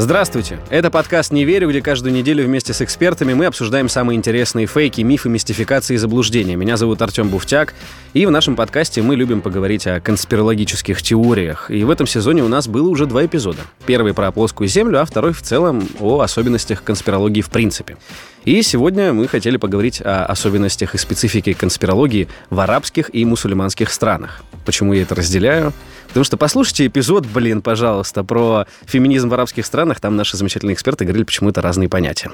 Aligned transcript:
Здравствуйте! 0.00 0.60
Это 0.70 0.92
подкаст 0.92 1.32
«Не 1.32 1.44
верю», 1.44 1.68
где 1.68 1.82
каждую 1.82 2.14
неделю 2.14 2.44
вместе 2.44 2.72
с 2.72 2.80
экспертами 2.80 3.34
мы 3.34 3.46
обсуждаем 3.46 3.88
самые 3.88 4.16
интересные 4.16 4.66
фейки, 4.66 5.00
мифы, 5.00 5.28
мистификации 5.28 5.94
и 5.94 5.96
заблуждения. 5.96 6.54
Меня 6.54 6.76
зовут 6.76 7.02
Артем 7.02 7.30
Буфтяк, 7.30 7.74
и 8.12 8.24
в 8.24 8.30
нашем 8.30 8.54
подкасте 8.54 9.02
мы 9.02 9.16
любим 9.16 9.40
поговорить 9.40 9.88
о 9.88 10.00
конспирологических 10.00 11.02
теориях. 11.02 11.68
И 11.72 11.82
в 11.82 11.90
этом 11.90 12.06
сезоне 12.06 12.44
у 12.44 12.48
нас 12.48 12.68
было 12.68 12.88
уже 12.88 13.06
два 13.06 13.26
эпизода. 13.26 13.58
Первый 13.86 14.14
про 14.14 14.30
плоскую 14.30 14.68
Землю, 14.68 15.00
а 15.00 15.04
второй 15.04 15.32
в 15.32 15.42
целом 15.42 15.88
о 15.98 16.20
особенностях 16.20 16.84
конспирологии 16.84 17.40
в 17.40 17.50
принципе. 17.50 17.96
И 18.44 18.62
сегодня 18.62 19.12
мы 19.12 19.28
хотели 19.28 19.56
поговорить 19.56 20.00
о 20.02 20.24
особенностях 20.24 20.94
и 20.94 20.98
специфике 20.98 21.54
конспирологии 21.54 22.28
в 22.50 22.60
арабских 22.60 23.14
и 23.14 23.24
мусульманских 23.24 23.92
странах. 23.92 24.42
Почему 24.64 24.92
я 24.92 25.02
это 25.02 25.14
разделяю? 25.14 25.72
Потому 26.08 26.24
что 26.24 26.36
послушайте 26.36 26.86
эпизод, 26.86 27.26
блин, 27.26 27.60
пожалуйста, 27.60 28.24
про 28.24 28.66
феминизм 28.86 29.28
в 29.28 29.34
арабских 29.34 29.66
странах. 29.66 30.00
Там 30.00 30.16
наши 30.16 30.36
замечательные 30.36 30.74
эксперты 30.74 31.04
говорили, 31.04 31.24
почему 31.24 31.50
это 31.50 31.60
разные 31.60 31.88
понятия. 31.88 32.30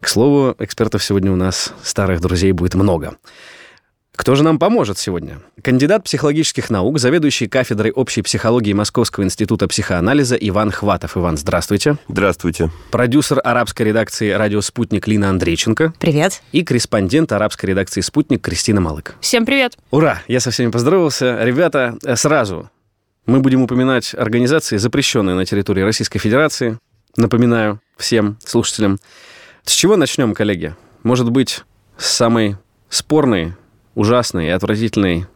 К 0.00 0.08
слову, 0.08 0.54
экспертов 0.58 1.04
сегодня 1.04 1.30
у 1.30 1.36
нас, 1.36 1.74
старых 1.82 2.20
друзей, 2.20 2.52
будет 2.52 2.74
много. 2.74 3.16
Кто 4.20 4.34
же 4.34 4.44
нам 4.44 4.58
поможет 4.58 4.98
сегодня? 4.98 5.38
Кандидат 5.62 6.04
психологических 6.04 6.68
наук, 6.68 6.98
заведующий 6.98 7.48
кафедрой 7.48 7.90
общей 7.90 8.20
психологии 8.20 8.74
Московского 8.74 9.24
института 9.24 9.66
психоанализа 9.66 10.36
Иван 10.36 10.70
Хватов. 10.70 11.16
Иван, 11.16 11.38
здравствуйте. 11.38 11.96
Здравствуйте. 12.06 12.70
Продюсер 12.90 13.40
арабской 13.42 13.84
редакции 13.84 14.28
«Радио 14.32 14.60
Спутник» 14.60 15.08
Лина 15.08 15.30
Андрейченко. 15.30 15.94
Привет. 15.98 16.42
И 16.52 16.62
корреспондент 16.62 17.32
арабской 17.32 17.64
редакции 17.64 18.02
«Спутник» 18.02 18.42
Кристина 18.42 18.82
Малык. 18.82 19.14
Всем 19.22 19.46
привет. 19.46 19.78
Ура! 19.90 20.20
Я 20.28 20.40
со 20.40 20.50
всеми 20.50 20.70
поздоровался. 20.70 21.42
Ребята, 21.42 21.96
э, 22.04 22.14
сразу 22.14 22.68
мы 23.24 23.40
будем 23.40 23.62
упоминать 23.62 24.14
организации, 24.14 24.76
запрещенные 24.76 25.34
на 25.34 25.46
территории 25.46 25.80
Российской 25.80 26.18
Федерации. 26.18 26.78
Напоминаю 27.16 27.80
всем 27.96 28.36
слушателям. 28.44 28.98
С 29.64 29.72
чего 29.72 29.96
начнем, 29.96 30.34
коллеги? 30.34 30.76
Может 31.04 31.30
быть, 31.30 31.64
с 31.96 32.10
самой 32.10 32.58
спорной 32.90 33.54
ужасной 34.00 34.46
и 34.46 34.50
отвратительной 34.50 35.26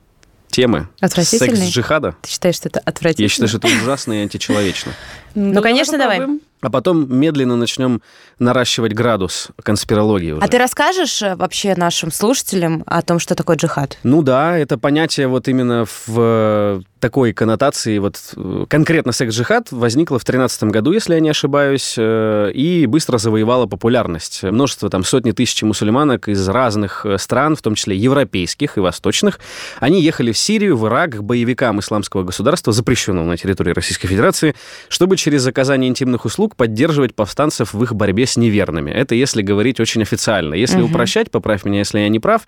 темы. 0.48 0.88
Отвратительной? 1.00 1.56
Секс 1.56 1.70
джихада. 1.70 2.16
Ты 2.22 2.30
считаешь, 2.30 2.56
что 2.56 2.68
это 2.68 2.80
отвратительно? 2.80 3.24
Я 3.24 3.28
считаю, 3.28 3.48
что 3.48 3.58
это 3.58 3.66
ужасно 3.66 4.12
и 4.14 4.22
античеловечно. 4.22 4.92
Ну, 5.34 5.62
конечно, 5.62 5.98
давай. 5.98 6.20
А 6.64 6.70
потом 6.70 7.14
медленно 7.14 7.56
начнем 7.56 8.00
наращивать 8.38 8.94
градус 8.94 9.48
конспирологии 9.62 10.32
уже. 10.32 10.42
А 10.42 10.48
ты 10.48 10.56
расскажешь 10.56 11.20
э, 11.20 11.36
вообще 11.36 11.74
нашим 11.76 12.10
слушателям 12.10 12.82
о 12.86 13.02
том, 13.02 13.18
что 13.18 13.34
такое 13.34 13.56
джихад? 13.56 13.98
Ну 14.02 14.22
да, 14.22 14.56
это 14.56 14.78
понятие 14.78 15.28
вот 15.28 15.46
именно 15.46 15.84
в 15.84 16.16
э, 16.16 16.80
такой 17.00 17.34
коннотации, 17.34 17.98
вот 17.98 18.16
э, 18.34 18.64
конкретно 18.66 19.12
секс-джихад 19.12 19.72
возникло 19.72 20.18
в 20.18 20.24
2013 20.24 20.64
году, 20.64 20.92
если 20.92 21.14
я 21.14 21.20
не 21.20 21.28
ошибаюсь, 21.28 21.96
и 21.98 22.86
быстро 22.88 23.18
завоевало 23.18 23.66
популярность. 23.66 24.42
Множество, 24.42 24.88
там, 24.88 25.04
сотни 25.04 25.32
тысяч 25.32 25.62
мусульманок 25.62 26.28
из 26.28 26.48
разных 26.48 27.04
стран, 27.18 27.56
в 27.56 27.62
том 27.62 27.74
числе 27.74 27.94
европейских 27.94 28.78
и 28.78 28.80
восточных, 28.80 29.38
они 29.80 30.00
ехали 30.00 30.32
в 30.32 30.38
Сирию, 30.38 30.78
в 30.78 30.86
Ирак 30.86 31.16
к 31.16 31.20
боевикам 31.20 31.80
исламского 31.80 32.22
государства, 32.22 32.72
запрещенного 32.72 33.26
на 33.26 33.36
территории 33.36 33.72
Российской 33.72 34.08
Федерации, 34.08 34.54
чтобы 34.88 35.16
через 35.24 35.46
оказание 35.46 35.88
интимных 35.88 36.26
услуг 36.26 36.54
поддерживать 36.54 37.14
повстанцев 37.14 37.72
в 37.72 37.82
их 37.82 37.94
борьбе 37.94 38.26
с 38.26 38.36
неверными. 38.36 38.90
Это 38.90 39.14
если 39.14 39.40
говорить 39.40 39.80
очень 39.80 40.02
официально. 40.02 40.52
Если 40.52 40.82
угу. 40.82 40.90
упрощать, 40.90 41.30
поправь 41.30 41.64
меня, 41.64 41.78
если 41.78 42.00
я 42.00 42.10
не 42.10 42.20
прав, 42.20 42.46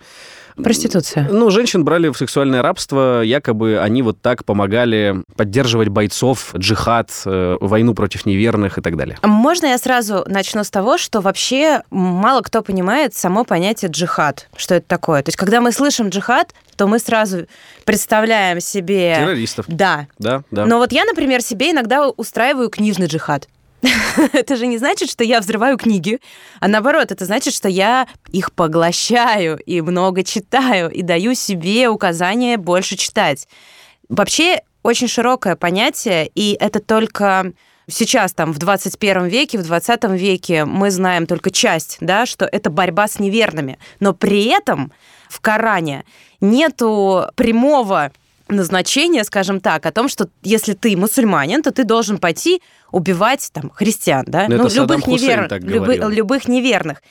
Проституция. 0.63 1.27
Ну, 1.29 1.49
женщин 1.49 1.83
брали 1.83 2.09
в 2.09 2.17
сексуальное 2.17 2.61
рабство, 2.61 3.21
якобы 3.21 3.79
они 3.79 4.01
вот 4.01 4.21
так 4.21 4.45
помогали 4.45 5.23
поддерживать 5.35 5.89
бойцов, 5.89 6.53
джихад, 6.55 7.11
э, 7.25 7.57
войну 7.61 7.93
против 7.93 8.25
неверных 8.25 8.77
и 8.77 8.81
так 8.81 8.97
далее. 8.97 9.17
Можно 9.23 9.67
я 9.67 9.77
сразу 9.77 10.23
начну 10.27 10.63
с 10.63 10.69
того, 10.69 10.97
что 10.97 11.21
вообще 11.21 11.83
мало 11.89 12.41
кто 12.41 12.61
понимает 12.61 13.13
само 13.13 13.43
понятие 13.43 13.91
джихад, 13.91 14.49
что 14.55 14.75
это 14.75 14.87
такое. 14.87 15.21
То 15.23 15.29
есть, 15.29 15.37
когда 15.37 15.61
мы 15.61 15.71
слышим 15.71 16.09
джихад, 16.09 16.53
то 16.75 16.87
мы 16.87 16.99
сразу 16.99 17.47
представляем 17.85 18.61
себе... 18.61 19.15
Террористов. 19.19 19.65
Да. 19.67 20.07
Да, 20.19 20.43
да. 20.51 20.65
Но 20.65 20.77
вот 20.77 20.91
я, 20.91 21.05
например, 21.05 21.41
себе 21.41 21.71
иногда 21.71 22.07
устраиваю 22.07 22.69
книжный 22.69 23.07
джихад. 23.07 23.47
это 24.33 24.55
же 24.55 24.67
не 24.67 24.77
значит, 24.77 25.09
что 25.09 25.23
я 25.23 25.39
взрываю 25.39 25.77
книги, 25.77 26.19
а 26.59 26.67
наоборот, 26.67 27.11
это 27.11 27.25
значит, 27.25 27.53
что 27.53 27.69
я 27.69 28.07
их 28.29 28.51
поглощаю 28.51 29.57
и 29.65 29.81
много 29.81 30.23
читаю, 30.23 30.89
и 30.89 31.01
даю 31.01 31.33
себе 31.35 31.89
указания 31.89 32.57
больше 32.57 32.97
читать. 32.97 33.47
Вообще, 34.09 34.61
очень 34.83 35.07
широкое 35.07 35.55
понятие, 35.55 36.29
и 36.33 36.57
это 36.59 36.79
только 36.79 37.53
сейчас, 37.89 38.33
там, 38.33 38.53
в 38.53 38.57
21 38.57 39.27
веке, 39.27 39.57
в 39.57 39.63
20 39.63 40.03
веке 40.11 40.65
мы 40.65 40.91
знаем 40.91 41.27
только 41.27 41.51
часть, 41.51 41.97
да, 41.99 42.25
что 42.25 42.45
это 42.45 42.69
борьба 42.69 43.07
с 43.07 43.19
неверными. 43.19 43.79
Но 43.99 44.13
при 44.13 44.45
этом 44.45 44.91
в 45.29 45.41
Коране 45.41 46.05
нету 46.39 47.25
прямого 47.35 48.11
назначения, 48.49 49.23
скажем 49.23 49.59
так, 49.59 49.85
о 49.85 49.91
том, 49.91 50.07
что 50.07 50.29
если 50.43 50.73
ты 50.73 50.95
мусульманин, 50.95 51.63
то 51.63 51.71
ты 51.71 51.83
должен 51.83 52.17
пойти 52.17 52.61
убивать 52.91 53.49
там 53.53 53.69
христиан, 53.69 54.25
да, 54.27 54.47
ну, 54.47 54.67
любых, 54.67 55.07
невер... 55.07 55.47
Любы... 55.61 55.95
любых 55.95 56.47
неверных. 56.47 57.01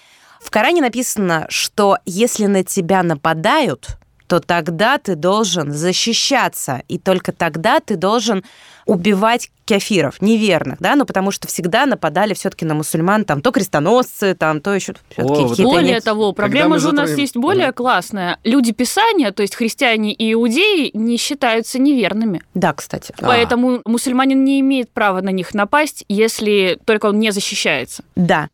В 0.40 0.50
Коране 0.50 0.80
написано, 0.80 1.46
что 1.48 1.98
если 2.04 2.46
на 2.46 2.62
тебя 2.62 3.02
нападают, 3.02 3.98
то 4.26 4.40
тогда 4.40 4.98
ты 4.98 5.14
должен 5.14 5.72
защищаться, 5.72 6.82
и 6.88 6.98
только 6.98 7.32
тогда 7.32 7.80
ты 7.80 7.96
должен 7.96 8.44
убивать 8.84 9.50
кефиров, 9.64 10.22
неверных, 10.22 10.78
да, 10.78 10.94
ну 10.94 11.04
потому 11.04 11.32
что 11.32 11.48
всегда 11.48 11.86
нападали 11.86 12.34
все-таки 12.34 12.64
на 12.64 12.74
мусульман, 12.74 13.24
там 13.24 13.42
то 13.42 13.50
крестоносцы, 13.50 14.34
там 14.34 14.60
то 14.60 14.74
еще 14.74 14.94
О, 15.16 15.54
Более 15.56 16.00
того, 16.00 16.32
проблема 16.32 16.78
же 16.78 16.90
у 16.90 16.92
нас 16.92 17.10
есть 17.16 17.36
более 17.36 17.72
классная. 17.72 18.38
Люди 18.44 18.72
Писания, 18.72 19.32
то 19.32 19.42
есть 19.42 19.56
христиане 19.56 20.12
и 20.12 20.32
иудеи, 20.32 20.90
не 20.94 21.16
считаются 21.16 21.78
неверными. 21.80 22.42
Да, 22.54 22.72
кстати. 22.72 23.12
Поэтому 23.20 23.76
а. 23.76 23.80
мусульманин 23.84 24.44
не 24.44 24.60
имеет 24.60 24.90
права 24.90 25.20
на 25.20 25.30
них 25.30 25.52
напасть, 25.52 26.04
если 26.08 26.78
только 26.84 27.06
он 27.06 27.18
не 27.18 27.32
защищается. 27.32 28.04
Да. 28.14 28.48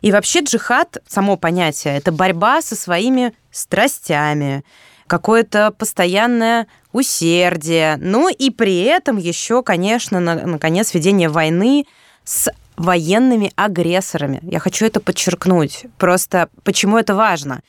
И 0.00 0.12
вообще 0.12 0.40
джихад, 0.40 0.98
само 1.08 1.36
понятие, 1.36 1.96
это 1.96 2.12
борьба 2.12 2.62
со 2.62 2.76
своими 2.76 3.32
страстями, 3.50 4.64
какое-то 5.08 5.72
постоянное 5.72 6.68
усердие. 6.92 7.96
Ну 7.96 8.28
и 8.28 8.50
при 8.50 8.82
этом 8.82 9.16
еще, 9.16 9.62
конечно, 9.64 10.20
на, 10.20 10.46
наконец, 10.46 10.94
ведение 10.94 11.28
войны 11.28 11.86
с 12.24 12.48
военными 12.76 13.52
агрессорами. 13.56 14.38
Я 14.42 14.60
хочу 14.60 14.86
это 14.86 15.00
подчеркнуть. 15.00 15.86
Просто 15.98 16.48
почему 16.62 16.96
это 16.96 17.16
важно? 17.16 17.62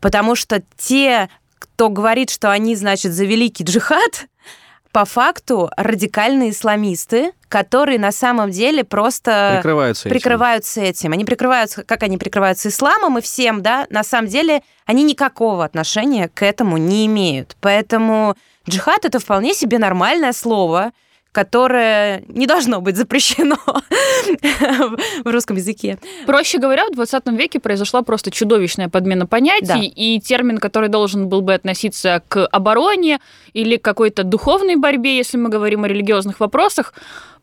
Потому 0.00 0.34
что 0.34 0.62
те, 0.78 1.28
кто 1.58 1.90
говорит, 1.90 2.30
что 2.30 2.50
они, 2.50 2.74
значит, 2.76 3.12
за 3.12 3.24
великий 3.24 3.64
джихад, 3.64 4.26
по 4.94 5.04
факту 5.04 5.70
радикальные 5.76 6.50
исламисты, 6.50 7.32
которые 7.48 7.98
на 7.98 8.12
самом 8.12 8.52
деле 8.52 8.84
просто 8.84 9.54
прикрываются, 9.56 10.08
прикрываются 10.08 10.80
этим. 10.82 10.90
этим. 10.90 11.12
Они 11.14 11.24
прикрываются, 11.24 11.82
как 11.82 12.04
они 12.04 12.16
прикрываются 12.16 12.68
исламом 12.68 13.18
и 13.18 13.20
всем, 13.20 13.60
да, 13.60 13.88
на 13.90 14.04
самом 14.04 14.28
деле 14.28 14.62
они 14.86 15.02
никакого 15.02 15.64
отношения 15.64 16.30
к 16.32 16.44
этому 16.44 16.76
не 16.76 17.06
имеют. 17.06 17.56
Поэтому 17.60 18.36
джихад 18.70 19.04
это 19.04 19.18
вполне 19.18 19.52
себе 19.52 19.80
нормальное 19.80 20.32
слово, 20.32 20.92
которое 21.34 22.22
не 22.28 22.46
должно 22.46 22.80
быть 22.80 22.96
запрещено 22.96 23.56
в 25.24 25.28
русском 25.28 25.56
языке. 25.56 25.98
Проще 26.26 26.58
говоря, 26.58 26.86
в 26.86 26.92
20 26.92 27.26
веке 27.32 27.58
произошла 27.58 28.02
просто 28.02 28.30
чудовищная 28.30 28.88
подмена 28.88 29.26
понятий, 29.26 29.66
да. 29.66 29.80
и 29.80 30.20
термин, 30.20 30.58
который 30.58 30.88
должен 30.88 31.28
был 31.28 31.42
бы 31.42 31.52
относиться 31.52 32.22
к 32.28 32.46
обороне 32.46 33.18
или 33.52 33.76
к 33.76 33.82
какой-то 33.82 34.22
духовной 34.22 34.76
борьбе, 34.76 35.16
если 35.16 35.36
мы 35.36 35.48
говорим 35.48 35.82
о 35.82 35.88
религиозных 35.88 36.38
вопросах, 36.38 36.94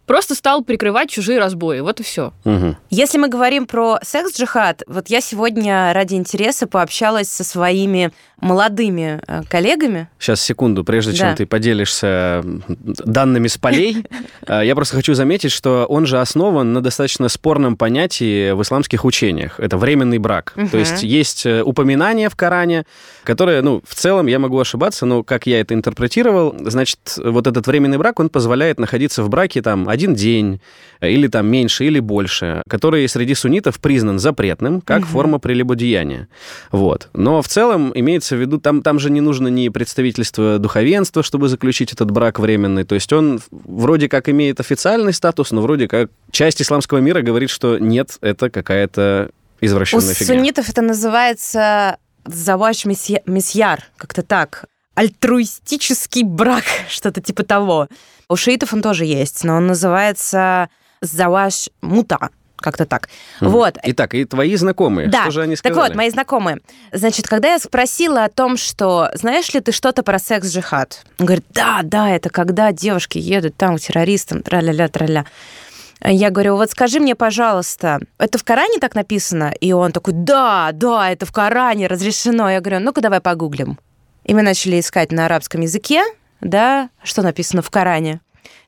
просто 0.05 0.35
стал 0.35 0.63
прикрывать 0.63 1.09
чужие 1.09 1.39
разбои. 1.39 1.81
Вот 1.81 1.99
и 1.99 2.03
все. 2.03 2.33
Угу. 2.45 2.75
Если 2.89 3.17
мы 3.17 3.27
говорим 3.27 3.67
про 3.67 3.99
секс-джихад, 4.01 4.83
вот 4.87 5.09
я 5.09 5.21
сегодня 5.21 5.91
ради 5.93 6.15
интереса 6.15 6.67
пообщалась 6.67 7.29
со 7.29 7.43
своими 7.43 8.11
молодыми 8.41 9.21
э, 9.27 9.41
коллегами. 9.47 10.09
Сейчас, 10.19 10.41
секунду, 10.41 10.83
прежде 10.83 11.13
чем 11.13 11.29
Да. 11.29 11.35
ты 11.35 11.45
поделишься 11.45 12.43
данными 12.67 13.47
с 13.47 13.57
полей, 13.57 14.05
э, 14.47 14.61
я 14.65 14.75
просто 14.75 14.95
хочу 14.95 15.13
заметить, 15.13 15.51
что 15.51 15.85
он 15.85 16.05
же 16.05 16.19
основан 16.19 16.73
на 16.73 16.81
достаточно 16.81 17.29
спорном 17.29 17.77
понятии 17.77 18.51
в 18.51 18.61
исламских 18.61 19.05
учениях. 19.05 19.59
Это 19.59 19.77
временный 19.77 20.17
брак. 20.17 20.53
То 20.71 20.77
есть 20.77 21.03
есть 21.03 21.45
э, 21.45 21.61
упоминание 21.63 22.29
в 22.29 22.35
Коране, 22.35 22.85
которое, 23.23 23.61
ну, 23.61 23.81
в 23.87 23.95
целом, 23.95 24.27
я 24.27 24.39
могу 24.39 24.59
ошибаться, 24.59 25.05
но 25.05 25.23
как 25.23 25.45
я 25.45 25.59
это 25.61 25.73
интерпретировал, 25.73 26.55
значит, 26.59 26.99
вот 27.17 27.47
этот 27.47 27.67
временный 27.67 27.97
брак, 27.97 28.19
он 28.19 28.29
позволяет 28.29 28.79
находиться 28.79 29.23
в 29.23 29.29
браке 29.29 29.61
там 29.61 29.87
один 29.87 30.15
день, 30.15 30.59
или 31.01 31.27
там 31.27 31.47
меньше, 31.47 31.85
или 31.85 31.99
больше, 31.99 32.61
который 32.69 33.07
среди 33.07 33.33
суннитов 33.33 33.79
признан 33.79 34.19
запретным, 34.19 34.81
как 34.81 35.05
форма 35.05 35.39
прелюбодеяния. 35.39 36.27
Вот. 36.71 37.09
Но 37.13 37.41
в 37.41 37.47
целом 37.47 37.91
имеется 37.95 38.30
в 38.35 38.39
виду, 38.39 38.59
там, 38.59 38.81
там 38.81 38.99
же 38.99 39.09
не 39.09 39.21
нужно 39.21 39.47
ни 39.47 39.69
представительство 39.69 40.59
духовенства, 40.59 41.23
чтобы 41.23 41.49
заключить 41.49 41.93
этот 41.93 42.11
брак 42.11 42.39
временный. 42.39 42.83
То 42.83 42.95
есть 42.95 43.11
он 43.13 43.41
вроде 43.51 44.09
как 44.09 44.29
имеет 44.29 44.59
официальный 44.59 45.13
статус, 45.13 45.51
но 45.51 45.61
вроде 45.61 45.87
как 45.87 46.09
часть 46.31 46.61
исламского 46.61 46.99
мира 46.99 47.21
говорит, 47.21 47.49
что 47.49 47.77
нет, 47.77 48.17
это 48.21 48.49
какая-то 48.49 49.29
У 49.61 49.65
извращенная 49.65 50.13
фигня. 50.13 50.35
суннитов 50.35 50.69
это 50.69 50.81
называется 50.81 51.97
заваш 52.25 52.85
месья- 52.85 53.21
месьяр, 53.25 53.83
как-то 53.97 54.21
так. 54.23 54.65
Альтруистический 54.95 56.23
брак, 56.23 56.63
что-то 56.89 57.21
типа 57.21 57.43
того. 57.43 57.87
У 58.29 58.35
шиитов 58.35 58.73
он 58.73 58.81
тоже 58.81 59.05
есть, 59.05 59.43
но 59.43 59.55
он 59.57 59.67
называется 59.67 60.69
заваш 61.01 61.69
мута, 61.81 62.29
как-то 62.61 62.85
так. 62.85 63.09
Мгм. 63.41 63.51
Вот. 63.51 63.77
Итак, 63.83 64.13
и 64.13 64.23
твои 64.25 64.55
знакомые, 64.55 65.09
Да. 65.09 65.23
что 65.23 65.31
же 65.31 65.41
они 65.41 65.55
Так 65.55 65.73
сказали? 65.73 65.89
вот, 65.89 65.95
мои 65.97 66.09
знакомые. 66.09 66.59
Значит, 66.93 67.27
когда 67.27 67.53
я 67.53 67.59
спросила 67.59 68.23
о 68.23 68.29
том, 68.29 68.57
что 68.57 69.09
знаешь 69.15 69.53
ли 69.53 69.59
ты 69.59 69.71
что-то 69.71 70.03
про 70.03 70.19
секс-джихад, 70.19 71.03
он 71.19 71.25
говорит, 71.25 71.45
да, 71.49 71.81
да, 71.83 72.09
это 72.09 72.29
когда 72.29 72.71
девушки 72.71 73.17
едут 73.17 73.55
там 73.57 73.77
к 73.77 73.81
террористам, 73.81 74.41
тра-ля-ля, 74.43 74.87
тра-ля. 74.87 75.25
Я 76.03 76.31
говорю, 76.31 76.55
вот 76.55 76.71
скажи 76.71 76.99
мне, 76.99 77.13
пожалуйста, 77.15 77.99
это 78.17 78.37
в 78.39 78.43
Коране 78.43 78.79
так 78.79 78.95
написано? 78.95 79.53
И 79.61 79.71
он 79.71 79.91
такой, 79.91 80.13
да, 80.15 80.71
да, 80.73 81.11
это 81.11 81.27
в 81.27 81.31
Коране 81.31 81.85
разрешено. 81.87 82.49
Я 82.49 82.59
говорю, 82.59 82.79
ну-ка 82.83 83.01
давай 83.01 83.19
погуглим. 83.21 83.77
И 84.23 84.33
мы 84.33 84.41
начали 84.41 84.79
искать 84.79 85.11
на 85.11 85.25
арабском 85.27 85.61
языке, 85.61 86.03
да, 86.41 86.89
что 87.03 87.21
написано 87.21 87.61
в 87.61 87.69
Коране. 87.69 88.19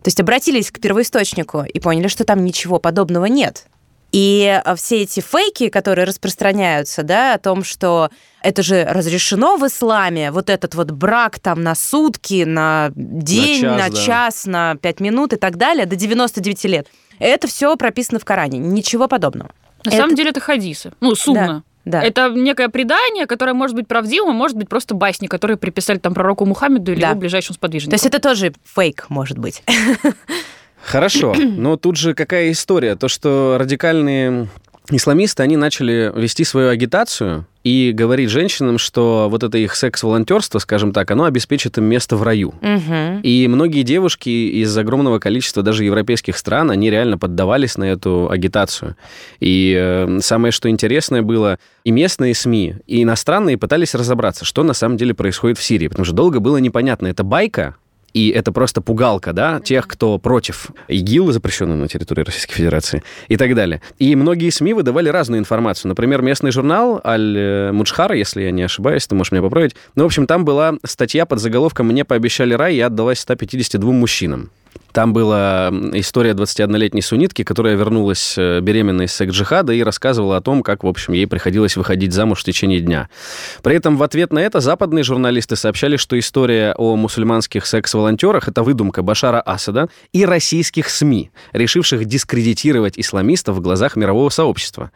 То 0.04 0.10
есть 0.10 0.20
обратились 0.20 0.70
к 0.70 0.80
первоисточнику 0.80 1.64
и 1.64 1.80
поняли, 1.80 2.08
что 2.08 2.24
там 2.24 2.44
ничего 2.44 2.78
подобного 2.78 3.26
нет. 3.26 3.66
И 4.14 4.62
э, 4.64 4.76
все 4.76 5.02
эти 5.02 5.20
фейки, 5.20 5.70
которые 5.70 6.06
распространяются, 6.06 7.02
да, 7.02 7.34
о 7.34 7.40
том, 7.40 7.64
что 7.64 8.12
это 8.44 8.62
же 8.62 8.86
разрешено 8.86 9.58
в 9.58 9.66
исламе, 9.66 10.32
вот 10.32 10.50
этот 10.52 10.76
вот 10.76 10.92
брак 10.92 11.40
там 11.40 11.64
на 11.64 11.74
сутки, 11.74 12.44
на 12.44 12.92
день, 12.96 13.62
час, 13.64 13.78
на 13.78 13.90
да. 13.90 14.06
час, 14.06 14.46
на 14.46 14.76
пять 14.76 15.00
минут 15.00 15.34
и 15.34 15.38
так 15.38 15.58
далее, 15.58 15.88
до 15.88 15.96
99 15.96 16.66
лет. 16.66 16.88
Это 17.18 17.48
все 17.48 17.76
прописано 17.76 18.20
в 18.20 18.26
Коране, 18.26 18.60
ничего 18.60 19.08
подобного. 19.08 19.50
На 19.84 19.90
Это- 19.90 19.98
самом 19.98 20.16
деле 20.16 20.30
это 20.30 20.40
хадисы. 20.40 20.94
Ну, 21.02 21.16
сунна. 21.16 21.64
Да. 21.86 22.02
Это 22.02 22.30
некое 22.30 22.70
предание, 22.70 23.26
которое 23.26 23.54
может 23.54 23.76
быть 23.76 23.88
правдивым, 23.88 24.30
а 24.30 24.34
может 24.34 24.56
быть 24.56 24.70
просто 24.70 24.94
басни, 24.96 25.28
которые 25.28 25.58
приписали 25.58 25.98
там 25.98 26.14
пророку 26.14 26.46
Мухаммеду 26.46 26.94
или 26.94 27.02
Да. 27.02 27.10
его 27.10 27.20
ближайшим 27.20 27.56
сподвижникам. 27.56 27.92
То 27.92 27.96
есть 27.96 28.06
это 28.06 28.20
тоже 28.20 28.54
фейк, 28.64 29.08
может 29.10 29.38
быть. 29.38 29.64
Хорошо, 30.84 31.34
но 31.58 31.78
тут 31.78 31.98
же 31.98 32.14
какая 32.14 32.52
история? 32.52 32.96
То, 32.96 33.08
что 33.08 33.58
радикальные 33.60 34.48
исламисты, 34.92 35.44
они 35.44 35.58
начали 35.58 36.12
вести 36.16 36.44
свою 36.44 36.70
агитацию 36.70 37.46
и 37.64 37.94
говорить 37.94 38.30
женщинам, 38.30 38.78
что 38.78 39.28
вот 39.30 39.42
это 39.44 39.58
их 39.58 39.76
секс-волонтерство, 39.76 40.60
скажем 40.60 40.92
так, 40.92 41.10
оно 41.12 41.24
обеспечит 41.24 41.78
им 41.78 41.86
место 41.86 42.18
в 42.18 42.24
раю. 42.24 42.54
Мгм. 42.62 43.22
И 43.22 43.48
многие 43.48 43.84
девушки 43.84 44.30
из 44.30 44.78
огромного 44.78 45.20
количества 45.20 45.64
даже 45.64 45.86
европейских 45.86 46.38
стран, 46.38 46.72
они 46.72 46.90
реально 46.90 47.18
поддавались 47.18 47.78
на 47.78 47.86
эту 47.86 48.30
агитацию. 48.30 48.98
И 49.40 49.74
э, 49.80 50.20
самое, 50.22 50.52
что 50.52 50.70
интересное 50.70 51.22
было, 51.22 51.58
и 51.86 51.92
местные 51.92 52.36
СМИ, 52.36 52.76
и 52.86 53.04
иностранные 53.04 53.58
пытались 53.58 53.96
разобраться, 53.96 54.44
что 54.44 54.64
на 54.64 54.74
самом 54.74 54.98
деле 54.98 55.14
происходит 55.14 55.58
в 55.58 55.64
Сирии. 55.64 55.88
Потому 55.88 56.04
что 56.04 56.14
долго 56.14 56.42
было 56.42 56.58
непонятно, 56.58 57.08
это 57.08 57.24
байка, 57.24 57.78
и 58.14 58.30
это 58.30 58.52
просто 58.52 58.82
пугалка, 58.82 59.34
да, 59.34 59.60
тех, 59.60 59.88
кто 59.88 60.18
против 60.20 60.68
ИГИЛ, 60.88 61.32
запрещенного 61.32 61.78
на 61.78 61.88
территории 61.88 62.24
Российской 62.24 62.56
Федерации, 62.56 63.04
и 63.28 63.38
так 63.38 63.56
далее. 63.56 63.82
И 64.00 64.16
многие 64.16 64.50
СМИ 64.50 64.74
выдавали 64.74 65.10
разную 65.10 65.40
информацию. 65.40 65.90
Например, 65.90 66.22
местный 66.22 66.52
журнал 66.52 67.02
Аль-Муджхара, 67.04 68.16
если 68.16 68.44
я 68.44 68.52
не 68.52 68.64
ошибаюсь, 68.64 69.08
ты 69.08 69.16
можешь 69.16 69.32
меня 69.32 69.42
поправить. 69.42 69.76
Ну, 69.96 70.04
в 70.04 70.06
общем, 70.08 70.28
там 70.28 70.46
была 70.46 70.76
статья 70.86 71.26
под 71.26 71.40
заголовком 71.40 71.88
«Мне 71.88 72.06
пообещали 72.06 72.54
рай, 72.54 72.76
я 72.76 72.88
отдалась 72.88 73.20
152 73.20 73.92
мужчинам». 73.92 74.52
Там 74.94 75.12
была 75.12 75.72
история 75.94 76.32
21-летней 76.32 77.02
суннитки, 77.02 77.44
которая 77.44 77.76
вернулась 77.76 78.36
э, 78.38 78.60
беременной 78.62 79.06
из 79.06 79.14
секс-джихада 79.14 79.74
и 79.74 79.82
рассказывала 79.82 80.38
о 80.38 80.42
том, 80.42 80.62
как, 80.62 80.84
в 80.84 80.88
общем, 80.88 81.14
ей 81.14 81.26
приходилось 81.26 81.76
выходить 81.76 82.14
замуж 82.14 82.42
в 82.42 82.44
течение 82.44 82.80
дня. 82.80 83.10
При 83.64 83.76
этом 83.76 83.98
в 83.98 84.04
ответ 84.04 84.32
на 84.32 84.38
это 84.38 84.60
западные 84.60 85.04
журналисты 85.04 85.56
сообщали, 85.56 85.98
что 85.98 86.18
история 86.20 86.76
о 86.78 86.96
мусульманских 86.96 87.66
секс-волонтерах– 87.66 88.48
это 88.50 88.62
выдумка 88.62 89.02
Башара 89.02 89.42
Асада 89.42 89.90
и 90.12 90.26
российских 90.26 90.90
СМИ, 90.90 91.32
решивших 91.54 92.06
дискредитировать 92.06 93.00
исламистов 93.00 93.58
в 93.58 93.62
глазах 93.62 93.96
мирового 93.96 94.30
сообщества. 94.30 94.92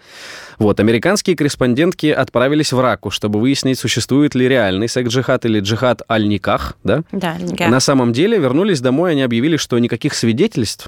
Вот, 0.60 0.80
американские 0.80 1.36
корреспондентки 1.36 2.08
отправились 2.08 2.72
в 2.72 2.80
Раку, 2.80 3.12
чтобы 3.12 3.40
выяснить, 3.40 3.80
существует 3.80 4.34
ли 4.36 4.48
реальный 4.48 4.88
секс-джихад 4.88 5.46
или 5.46 5.60
джихад 5.60 6.02
аль-Никах, 6.10 6.78
да? 6.84 7.04
Да, 7.12 7.38
да. 7.40 7.68
На 7.68 7.80
самом 7.80 8.14
деле 8.14 8.38
вернулись 8.38 8.82
домой, 8.82 9.12
они 9.12 9.22
объявили, 9.22 9.58
что 9.58 9.78
никаких 9.88 10.14
свидетельств 10.14 10.88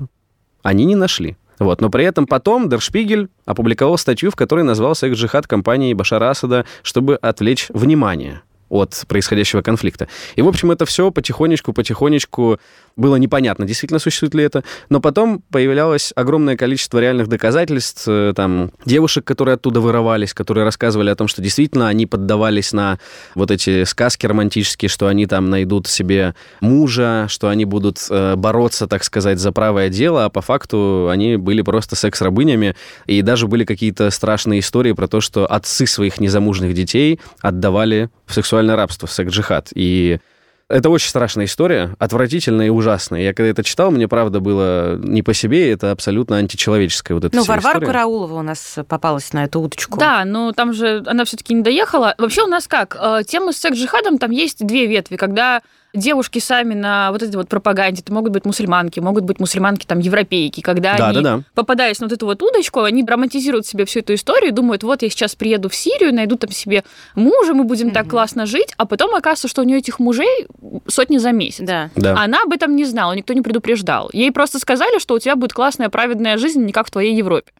они 0.61 0.83
не 0.83 0.95
нашли. 0.95 1.37
Вот. 1.57 1.81
Но 1.81 1.89
при 1.89 2.03
этом 2.03 2.27
потом 2.27 2.69
Дершпигель 2.69 3.29
опубликовал 3.45 3.97
статью, 3.97 4.29
в 4.29 4.35
которой 4.35 4.63
назвал 4.63 4.93
секс-джихад 4.93 5.47
компании 5.47 5.93
Башара 5.93 6.29
Асада, 6.29 6.65
чтобы 6.83 7.15
отвлечь 7.15 7.67
внимание 7.69 8.41
от 8.69 9.03
происходящего 9.07 9.61
конфликта. 9.61 10.07
И, 10.35 10.41
в 10.41 10.47
общем, 10.47 10.71
это 10.71 10.85
все 10.85 11.11
потихонечку-потихонечку 11.11 12.59
было 12.95 13.15
непонятно, 13.15 13.65
действительно 13.65 13.99
существует 13.99 14.35
ли 14.35 14.43
это. 14.43 14.63
Но 14.89 14.99
потом 14.99 15.41
появлялось 15.51 16.11
огромное 16.15 16.57
количество 16.57 16.99
реальных 16.99 17.27
доказательств, 17.27 18.03
э, 18.07 18.33
там, 18.35 18.71
девушек, 18.85 19.25
которые 19.25 19.55
оттуда 19.55 19.79
вырывались, 19.79 20.33
которые 20.33 20.65
рассказывали 20.65 21.09
о 21.09 21.15
том, 21.15 21.27
что 21.27 21.41
действительно 21.41 21.87
они 21.87 22.05
поддавались 22.05 22.73
на 22.73 22.99
вот 23.35 23.51
эти 23.51 23.85
сказки 23.85 24.25
романтические, 24.25 24.89
что 24.89 25.07
они 25.07 25.25
там 25.25 25.49
найдут 25.49 25.87
себе 25.87 26.35
мужа, 26.61 27.27
что 27.29 27.47
они 27.47 27.65
будут 27.65 28.05
э, 28.09 28.35
бороться, 28.35 28.87
так 28.87 29.03
сказать, 29.03 29.39
за 29.39 29.51
правое 29.51 29.89
дело, 29.89 30.25
а 30.25 30.29
по 30.29 30.41
факту 30.41 31.07
они 31.09 31.37
были 31.37 31.61
просто 31.61 31.95
секс-рабынями, 31.95 32.75
и 33.05 33.21
даже 33.21 33.47
были 33.47 33.63
какие-то 33.63 34.09
страшные 34.11 34.59
истории 34.59 34.91
про 34.91 35.07
то, 35.07 35.21
что 35.21 35.45
отцы 35.45 35.87
своих 35.87 36.19
незамужних 36.19 36.73
детей 36.73 37.19
отдавали 37.41 38.09
в 38.25 38.33
сексуальное 38.59 38.75
рабство, 38.75 39.07
секс-джихад. 39.07 39.69
И 39.73 40.19
это 40.67 40.89
очень 40.89 41.09
страшная 41.09 41.45
история, 41.45 41.95
отвратительная 41.97 42.67
и 42.67 42.69
ужасная. 42.69 43.21
Я 43.21 43.33
когда 43.33 43.49
это 43.49 43.63
читал, 43.63 43.89
мне 43.89 44.07
правда 44.07 44.39
было 44.39 44.97
не 44.97 45.23
по 45.23 45.33
себе, 45.33 45.71
это 45.71 45.91
абсолютно 45.91 46.37
античеловеческая 46.37 47.15
вот 47.15 47.25
эта 47.25 47.35
Ну, 47.35 47.43
Варвара 47.43 47.77
история. 47.77 47.87
Караулова 47.87 48.33
у 48.35 48.41
нас 48.41 48.77
попалась 48.87 49.33
на 49.33 49.45
эту 49.45 49.61
удочку. 49.61 49.97
Да, 49.97 50.25
но 50.25 50.51
там 50.51 50.73
же 50.73 51.03
она 51.07 51.25
все-таки 51.25 51.53
не 51.53 51.63
доехала. 51.63 52.13
Вообще 52.17 52.43
у 52.43 52.47
нас 52.47 52.67
как? 52.67 52.95
э, 52.99 53.21
Тема 53.25 53.51
с 53.51 53.57
секс-джихадом, 53.57 54.17
там 54.17 54.31
есть 54.31 54.65
две 54.65 54.85
ветви, 54.85 55.15
когда 55.15 55.61
девушки 55.93 56.39
сами 56.39 56.73
на 56.73 57.11
вот 57.11 57.23
этой 57.23 57.35
вот 57.35 57.49
пропаганде, 57.49 58.01
это 58.01 58.13
могут 58.13 58.31
быть 58.31 58.45
мусульманки, 58.45 58.99
могут 58.99 59.23
быть 59.23 59.39
мусульманки 59.39 59.85
там 59.85 59.99
европейки, 59.99 60.61
когда 60.61 60.95
Да, 60.97 61.07
они, 61.09 61.21
да, 61.21 61.37
да. 61.37 61.43
попадаясь 61.55 61.99
на 61.99 62.07
вот 62.07 62.13
эту 62.13 62.25
вот 62.25 62.41
удочку, 62.43 62.81
они 62.81 63.03
романтизируют 63.03 63.65
себе 63.65 63.85
всю 63.85 63.99
эту 63.99 64.13
историю, 64.13 64.53
думают, 64.53 64.83
вот 64.83 65.01
я 65.01 65.09
сейчас 65.09 65.35
приеду 65.35 65.69
в 65.69 65.75
Сирию, 65.75 66.13
найду 66.13 66.37
там 66.37 66.51
себе 66.51 66.83
мужа, 67.15 67.53
мы 67.53 67.63
будем 67.63 67.91
так 67.91 68.07
классно 68.07 68.45
жить, 68.45 68.73
а 68.77 68.85
потом 68.85 69.15
оказывается, 69.15 69.47
что 69.47 69.61
у 69.61 69.65
нее 69.65 69.79
этих 69.79 69.99
мужей 69.99 70.47
сотни 70.87 71.17
за 71.17 71.31
месяц. 71.31 71.65
Да. 71.65 71.89
Да. 71.95 72.15
Она 72.17 72.43
об 72.43 72.53
этом 72.53 72.75
не 72.75 72.85
знала, 72.85 73.13
никто 73.13 73.33
не 73.33 73.41
предупреждал. 73.41 74.09
Ей 74.13 74.31
просто 74.31 74.59
сказали, 74.59 74.99
что 74.99 75.15
у 75.15 75.19
тебя 75.19 75.35
будет 75.35 75.53
классная 75.53 75.89
праведная 75.89 76.37
жизнь, 76.37 76.63
не 76.63 76.71
как 76.71 76.87
в 76.87 76.91
твоей 76.91 77.15
Европе. 77.15 77.51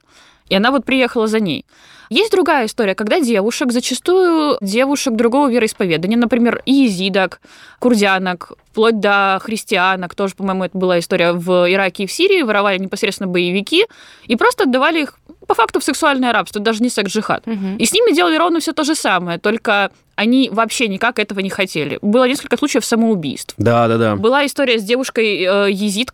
И 0.50 0.56
она 0.56 0.72
вот 0.72 0.86
приехала 0.86 1.28
за 1.28 1.40
ней. 1.40 1.66
Есть 2.10 2.32
другая 2.32 2.66
история, 2.66 2.96
когда 2.96 3.20
девушек, 3.20 3.72
зачастую 3.72 4.58
девушек 4.62 5.14
другого 5.16 5.50
вероисповедания, 5.50 6.18
например, 6.18 6.64
езидок, 6.66 7.40
курдянок, 7.78 8.54
вплоть 8.72 9.00
до 9.00 9.40
христианок, 9.42 10.16
тоже, 10.16 10.34
по-моему, 10.36 10.64
это 10.64 10.78
была 10.78 10.98
история 10.98 11.34
в 11.34 11.72
Ираке 11.72 12.04
и 12.04 12.08
в 12.08 12.12
Сирии, 12.12 12.42
воровали 12.42 12.80
непосредственно 12.80 13.30
боевики 13.30 13.86
и 14.26 14.36
просто 14.36 14.64
отдавали 14.64 15.04
их 15.04 15.20
по 15.48 15.54
факту 15.54 15.80
в 15.80 15.84
сексуальное 15.84 16.34
рабство, 16.34 16.60
даже 16.62 16.82
не 16.82 16.90
секс-джихад. 16.90 17.46
Мгм. 17.46 17.78
И 17.78 17.86
с 17.86 17.94
ними 17.94 18.16
делали 18.16 18.38
ровно 18.38 18.60
все 18.60 18.74
то 18.74 18.84
же 18.84 18.96
самое, 18.96 19.38
только 19.38 19.92
они 20.20 20.50
вообще 20.52 20.90
никак 20.90 21.18
этого 21.18 21.40
не 21.40 21.50
хотели. 21.50 21.98
Было 22.02 22.28
несколько 22.28 22.58
случаев 22.58 22.84
самоубийств. 22.84 23.54
Да, 23.58 23.88
да, 23.88 23.98
да. 23.98 24.16
Была 24.18 24.46
история 24.46 24.78
с 24.78 24.84
девушкой 24.84 25.70
э, 25.70 25.72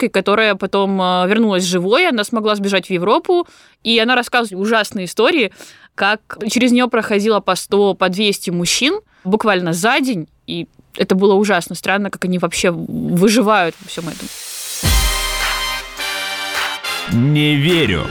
которая 0.09 0.53
потом 0.53 1.01
э, 1.01 1.27
вернулась 1.27 1.63
живой, 1.63 2.07
она 2.07 2.23
смогла 2.23 2.53
сбежать 2.53 2.85
в 2.85 2.91
Европу, 2.91 3.47
и 3.83 3.97
она 3.97 4.13
рассказывает 4.13 4.61
ужасные 4.61 5.05
истории. 5.07 5.51
как 5.95 6.37
через 6.47 6.71
нее 6.71 6.87
проходило 6.87 7.39
по 7.39 7.55
100, 7.55 7.95
по 7.95 8.09
200 8.09 8.51
мужчин 8.51 8.99
буквально 9.23 9.73
за 9.73 9.99
день, 10.01 10.27
и 10.45 10.67
это 10.95 11.15
было 11.15 11.33
ужасно 11.33 11.73
странно, 11.73 12.11
как 12.11 12.25
они 12.25 12.37
вообще 12.37 12.69
выживают 12.69 13.73
во 13.81 13.87
всем 13.87 14.03
этом. 14.07 14.27
Не 17.11 17.55
верю. 17.55 18.03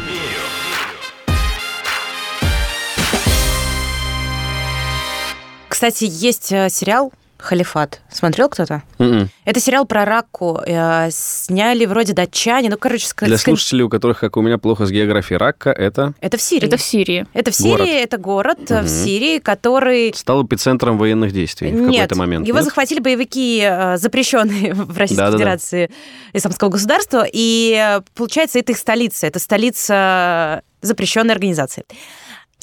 Кстати, 5.85 6.09
есть 6.11 6.51
э, 6.51 6.71
сериал 6.71 7.13
Халифат. 7.37 8.01
Смотрел 8.11 8.49
кто-то? 8.49 8.83
Мгм. 8.97 9.29
Это 9.45 9.61
сериал 9.61 9.85
про 9.85 10.07
Ракку. 10.07 10.59
Э, 10.67 11.11
сняли 11.11 11.85
вроде 11.85 12.15
датчане. 12.15 12.71
Ну, 12.71 12.79
короче, 12.79 13.05
ска- 13.07 13.27
Для 13.27 13.37
слушателей, 13.37 13.83
у 13.85 13.91
которых, 13.91 14.19
как 14.19 14.39
у 14.39 14.41
меня, 14.41 14.57
плохо 14.57 14.87
с 14.87 14.91
географией 14.91 15.37
Ракка, 15.37 15.69
это 15.69 16.15
Это 16.23 16.39
в 16.39 16.41
Сирии. 16.41 16.65
Это 16.67 16.79
в 16.79 16.81
Сирии. 16.81 17.27
Это 17.35 17.53
в 17.53 17.61
Город. 17.61 17.87
Сирии, 17.87 18.01
это 18.03 18.17
город 18.17 18.59
Мгм. 18.71 18.85
в 18.85 18.89
Сирии, 18.89 19.39
который... 19.41 20.15
стал 20.17 20.47
эпицентром 20.47 20.97
военных 20.97 21.33
действий 21.33 21.71
в 21.71 21.75
Нет, 21.75 21.93
какой-то 22.05 22.17
момент. 22.17 22.47
его 22.47 22.57
нет? 22.61 22.65
захватили 22.65 23.01
боевики, 23.01 23.63
запрещенные 23.97 24.73
в 24.75 24.97
Российской 24.97 25.21
Да-да-да. 25.21 25.37
Федерации 25.37 25.91
Исламского 26.33 26.71
государства, 26.71 27.27
и 27.31 28.01
получается, 28.15 28.59
это 28.59 28.73
их 28.73 28.79
столица, 28.79 29.27
это 29.27 29.39
столица 29.39 30.63
запрещенной 30.81 31.35
организации. 31.35 31.85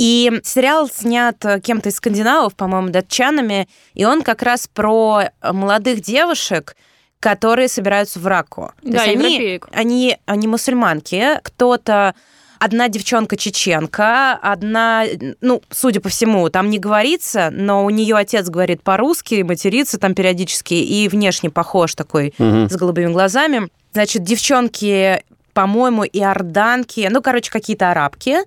И 0.01 0.41
сериал 0.43 0.89
снят 0.89 1.35
э, 1.45 1.59
кем-то 1.59 1.89
из 1.89 1.95
скандинавов, 1.97 2.55
по-моему, 2.55 2.89
датчанами, 2.89 3.67
и 3.93 4.03
он 4.03 4.23
как 4.23 4.41
раз 4.41 4.67
про 4.67 5.25
э, 5.41 5.51
молодых 5.53 6.01
девушек, 6.01 6.75
которые 7.19 7.67
собираются 7.67 8.19
в 8.19 8.25
Раку. 8.25 8.71
То 8.81 8.89
Да, 8.93 9.03
есть 9.03 9.15
они, 9.15 9.25
европеек. 9.35 9.67
они, 9.71 10.17
они 10.25 10.47
мусульманки, 10.47 11.39
кто-то 11.43 12.15
Одна 12.63 12.89
девчонка 12.89 13.37
чеченка, 13.37 14.33
одна, 14.33 15.03
ну, 15.41 15.63
судя 15.71 15.99
по 15.99 16.09
всему, 16.09 16.47
там 16.51 16.69
не 16.69 16.77
говорится, 16.77 17.49
но 17.51 17.83
у 17.83 17.89
нее 17.89 18.15
отец 18.15 18.49
говорит 18.49 18.83
по-русски, 18.83 19.41
матерится 19.41 19.97
там 19.97 20.13
периодически 20.13 20.75
и 20.75 21.07
внешне 21.09 21.49
похож 21.49 21.95
такой 21.95 22.35
Мгм. 22.37 22.69
с 22.69 22.75
голубыми 22.75 23.11
глазами. 23.11 23.67
Значит, 23.93 24.21
девчонки, 24.21 25.23
по-моему, 25.53 26.03
иорданки, 26.05 27.07
ну, 27.11 27.21
короче, 27.21 27.51
какие-то 27.51 27.91
арабки. 27.91 28.39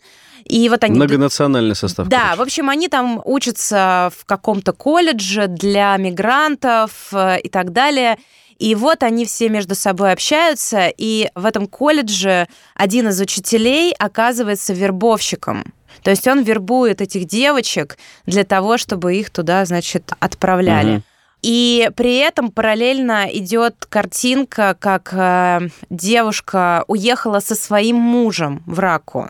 И 0.45 0.69
вот 0.69 0.85
они... 0.85 0.97
Многонациональный 0.97 1.75
состав. 1.75 2.09
Да, 2.09 2.19
короче. 2.19 2.39
в 2.39 2.43
общем, 2.43 2.71
они 2.71 2.89
там 2.89 3.21
учатся 3.25 4.13
в 4.17 4.25
каком-то 4.27 4.73
колледже 4.73 5.47
для 5.47 5.97
мигрантов 5.97 7.09
э, 7.13 7.41
и 7.41 7.49
так 7.49 7.73
далее. 7.73 8.19
И 8.59 8.75
вот 8.75 9.03
они 9.03 9.25
все 9.25 9.49
между 9.49 9.75
собой 9.75 10.13
общаются, 10.13 10.89
и 10.97 11.29
в 11.35 11.45
этом 11.45 11.67
колледже 11.67 12.47
один 12.75 13.09
из 13.09 13.21
учителей 13.21 13.95
оказывается 13.99 14.73
вербовщиком. 14.73 15.73
То 16.03 16.11
есть 16.11 16.29
он 16.29 16.43
вербует 16.43 17.01
этих 17.01 17.25
девочек 17.25 17.99
для 18.27 18.45
того, 18.45 18.79
чтобы 18.79 19.17
их 19.17 19.31
туда, 19.31 19.65
значит, 19.65 20.13
отправляли. 20.21 20.93
Мгм. 20.97 21.03
И 21.45 21.91
при 21.95 22.17
этом 22.17 22.51
параллельно 22.51 23.29
идет 23.31 23.85
картинка, 23.91 24.75
как 24.81 25.13
э, 25.13 25.69
девушка 25.91 26.85
уехала 26.89 27.41
со 27.41 27.55
своим 27.55 27.97
мужем 27.97 28.63
в 28.65 28.79
Раку. 28.79 29.29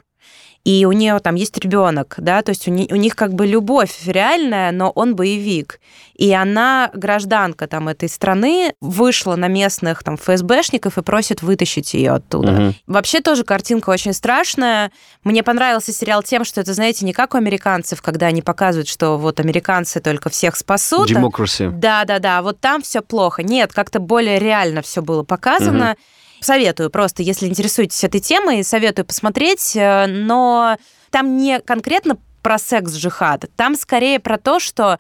И 0.64 0.87
у 0.87 0.92
нее 0.92 1.18
там 1.18 1.35
есть 1.35 1.59
ребенок, 1.59 2.14
да, 2.16 2.40
то 2.40 2.49
есть 2.49 2.66
у, 2.66 2.71
не- 2.71 2.88
у 2.90 2.97
них 2.97 3.14
как 3.16 3.35
бы 3.35 3.47
любовь 3.47 3.94
реальная, 4.06 4.73
но 4.73 4.90
он 4.90 5.14
боевик. 5.14 5.78
И 6.14 6.33
она, 6.33 6.90
гражданка 6.94 7.66
там 7.66 7.88
этой 7.88 8.09
страны, 8.09 8.73
вышла 8.80 9.37
на 9.37 9.49
местных 9.49 10.02
там 10.02 10.16
ФСБшников 10.16 10.97
и 10.97 11.02
просит 11.02 11.42
вытащить 11.42 11.92
ее 11.92 12.12
оттуда. 12.12 12.52
Мгм. 12.52 12.75
Вообще 12.87 13.21
тоже 13.21 13.44
картинка 13.44 13.90
очень 13.90 14.14
страшная. 14.14 14.90
Мне 15.23 15.42
понравился 15.42 15.92
сериал 15.92 16.23
тем, 16.23 16.44
что 16.44 16.62
это, 16.62 16.73
знаете, 16.73 17.04
не 17.04 17.12
как 17.12 17.35
у 17.35 17.37
американцев, 17.37 18.00
когда 18.00 18.26
они 18.26 18.40
показывают, 18.40 18.88
что 18.88 19.18
вот 19.18 19.40
американцы 19.40 20.00
только 20.00 20.30
всех 20.30 20.56
спасут. 20.56 21.11
Democracy. 21.11 21.68
да, 21.71 22.06
да, 22.06 22.18
да, 22.21 22.40
вот 22.40 22.59
там 22.61 22.80
все 22.80 23.02
плохо. 23.02 23.42
Нет, 23.42 23.75
как-то 23.75 23.99
более 24.00 24.38
реально 24.38 24.80
все 24.80 25.02
было 25.02 25.25
показано. 25.25 25.97
Советую 26.40 26.90
просто, 26.90 27.22
если 27.22 27.46
интересуетесь 27.46 28.04
этой 28.04 28.20
темой, 28.20 28.64
советую 28.64 29.06
посмотреть, 29.06 29.74
э, 29.76 30.06
но 30.06 30.76
там 31.10 31.36
не 31.36 31.60
конкретно 31.60 32.18
про 32.42 32.58
секс-джихад, 32.58 33.46
там 33.56 33.74
скорее 33.74 34.20
про 34.20 34.36
то, 34.38 34.60
что 34.60 34.98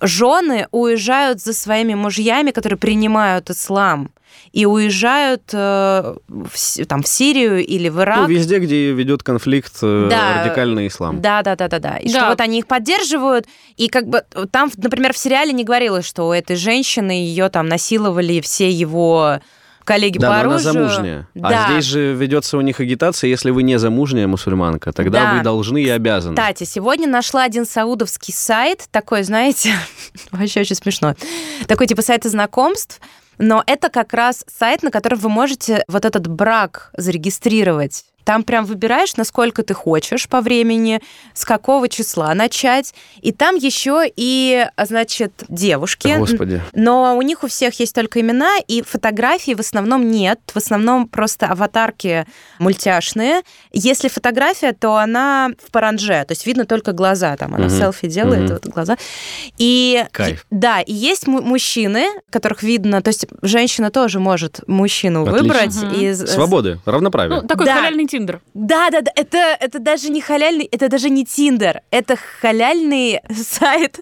жены 0.00 0.68
уезжают 0.70 1.40
за 1.40 1.52
своими 1.52 1.94
мужьями, 1.94 2.52
которые 2.52 2.78
принимают 2.78 3.50
ислам, 3.50 4.10
и 4.52 4.64
уезжают 4.66 5.42
э, 5.52 6.14
в, 6.28 6.84
там, 6.86 7.02
в 7.02 7.08
Сирию 7.08 7.64
или 7.64 7.88
в 7.88 8.00
Ирак. 8.00 8.20
Ну, 8.20 8.26
везде, 8.28 8.58
где 8.58 8.92
ведет 8.92 9.22
конфликт 9.22 9.74
э, 9.82 10.06
Да. 10.10 10.44
радикальный 10.44 10.86
ислам. 10.86 11.20
Да, 11.20 11.42
да, 11.42 11.56
да, 11.56 11.68
да, 11.68 11.78
да. 11.80 11.96
И 11.98 12.08
Да. 12.12 12.20
что 12.20 12.28
вот 12.30 12.40
они 12.40 12.60
их 12.60 12.66
поддерживают. 12.66 13.46
И 13.76 13.88
как 13.88 14.06
бы 14.06 14.22
там, 14.50 14.70
например, 14.76 15.12
в 15.12 15.18
сериале 15.18 15.52
не 15.52 15.64
говорилось, 15.64 16.06
что 16.06 16.28
у 16.28 16.32
этой 16.32 16.56
женщины 16.56 17.10
ее 17.10 17.48
там 17.48 17.66
насиловали 17.68 18.40
все 18.40 18.70
его 18.70 19.40
коллеги 19.88 20.18
Да, 20.18 20.28
по 20.28 20.34
но 20.34 20.40
она 20.40 20.50
оружию. 20.54 20.72
замужняя. 20.72 21.28
Да. 21.34 21.48
А 21.66 21.70
здесь 21.72 21.84
же 21.86 22.12
ведется 22.14 22.58
у 22.58 22.60
них 22.60 22.78
агитация, 22.78 23.28
если 23.28 23.50
вы 23.50 23.62
не 23.62 23.78
замужняя 23.78 24.26
мусульманка, 24.28 24.92
тогда 24.92 25.22
Да. 25.24 25.34
вы 25.38 25.42
должны 25.42 25.82
и 25.82 25.88
обязаны. 25.88 26.36
Кстати, 26.36 26.64
сегодня 26.64 27.08
нашла 27.08 27.42
один 27.44 27.64
саудовский 27.66 28.34
сайт, 28.34 28.84
такой, 28.90 29.22
знаете, 29.22 29.72
вообще 30.30 30.60
очень 30.60 30.76
смешно, 30.76 31.14
такой 31.66 31.86
типа 31.86 32.02
сайта 32.02 32.28
знакомств, 32.28 33.00
но 33.38 33.62
это 33.66 33.88
как 33.88 34.12
раз 34.14 34.44
сайт, 34.46 34.82
на 34.82 34.90
котором 34.90 35.18
вы 35.20 35.28
можете 35.28 35.82
вот 35.88 36.04
этот 36.04 36.26
брак 36.28 36.90
зарегистрировать. 36.96 38.04
Там 38.28 38.42
прям 38.42 38.66
выбираешь, 38.66 39.16
насколько 39.16 39.62
ты 39.62 39.72
хочешь 39.72 40.28
по 40.28 40.42
времени, 40.42 41.00
с 41.32 41.46
какого 41.46 41.88
числа 41.88 42.34
начать. 42.34 42.92
И 43.22 43.32
там 43.32 43.56
еще 43.56 44.02
и, 44.14 44.66
значит, 44.84 45.32
девушки. 45.48 46.14
Господи. 46.18 46.60
Но 46.74 47.16
у 47.16 47.22
них 47.22 47.42
у 47.42 47.46
всех 47.46 47.80
есть 47.80 47.94
только 47.94 48.20
имена, 48.20 48.58
и 48.66 48.82
фотографий 48.82 49.54
в 49.54 49.60
основном 49.60 50.10
нет. 50.10 50.40
В 50.52 50.58
основном 50.58 51.08
просто 51.08 51.46
аватарки 51.46 52.26
мультяшные. 52.58 53.40
Если 53.72 54.08
фотография, 54.08 54.74
то 54.74 54.96
она 54.98 55.48
в 55.66 55.70
паранже, 55.70 56.22
то 56.26 56.32
есть 56.32 56.44
видно 56.46 56.66
только 56.66 56.92
глаза. 56.92 57.34
Там 57.38 57.54
она 57.54 57.68
Мгм. 57.68 57.78
селфи 57.78 58.08
делает, 58.08 58.42
Мгм. 58.42 58.52
вот 58.52 58.66
глаза. 58.66 58.98
И 59.56 60.04
Кайф. 60.12 60.44
да, 60.50 60.82
и 60.82 60.92
есть 60.92 61.26
му- 61.26 61.40
мужчины, 61.40 62.04
которых 62.28 62.62
видно, 62.62 63.00
то 63.00 63.08
есть 63.08 63.26
женщина 63.40 63.90
тоже 63.90 64.20
может 64.20 64.60
мужчину 64.66 65.22
Отлично. 65.22 65.42
выбрать. 65.42 65.76
Мгм. 65.82 65.94
из- 65.94 66.30
Свободы, 66.30 66.78
равноправие. 66.84 67.40
Ну, 67.40 67.48
такой 67.48 67.64
Да. 67.64 67.76
халяльный 67.76 68.06
тиндер. 68.18 68.40
Да, 68.54 68.90
да, 68.90 69.02
да, 69.02 69.12
это, 69.14 69.38
это 69.60 69.78
даже 69.78 70.10
не 70.10 70.20
халяльный, 70.20 70.68
это 70.70 70.88
даже 70.88 71.10
не 71.10 71.24
Тиндер, 71.24 71.82
это 71.90 72.16
халяльный 72.40 73.20
сайт 73.30 74.00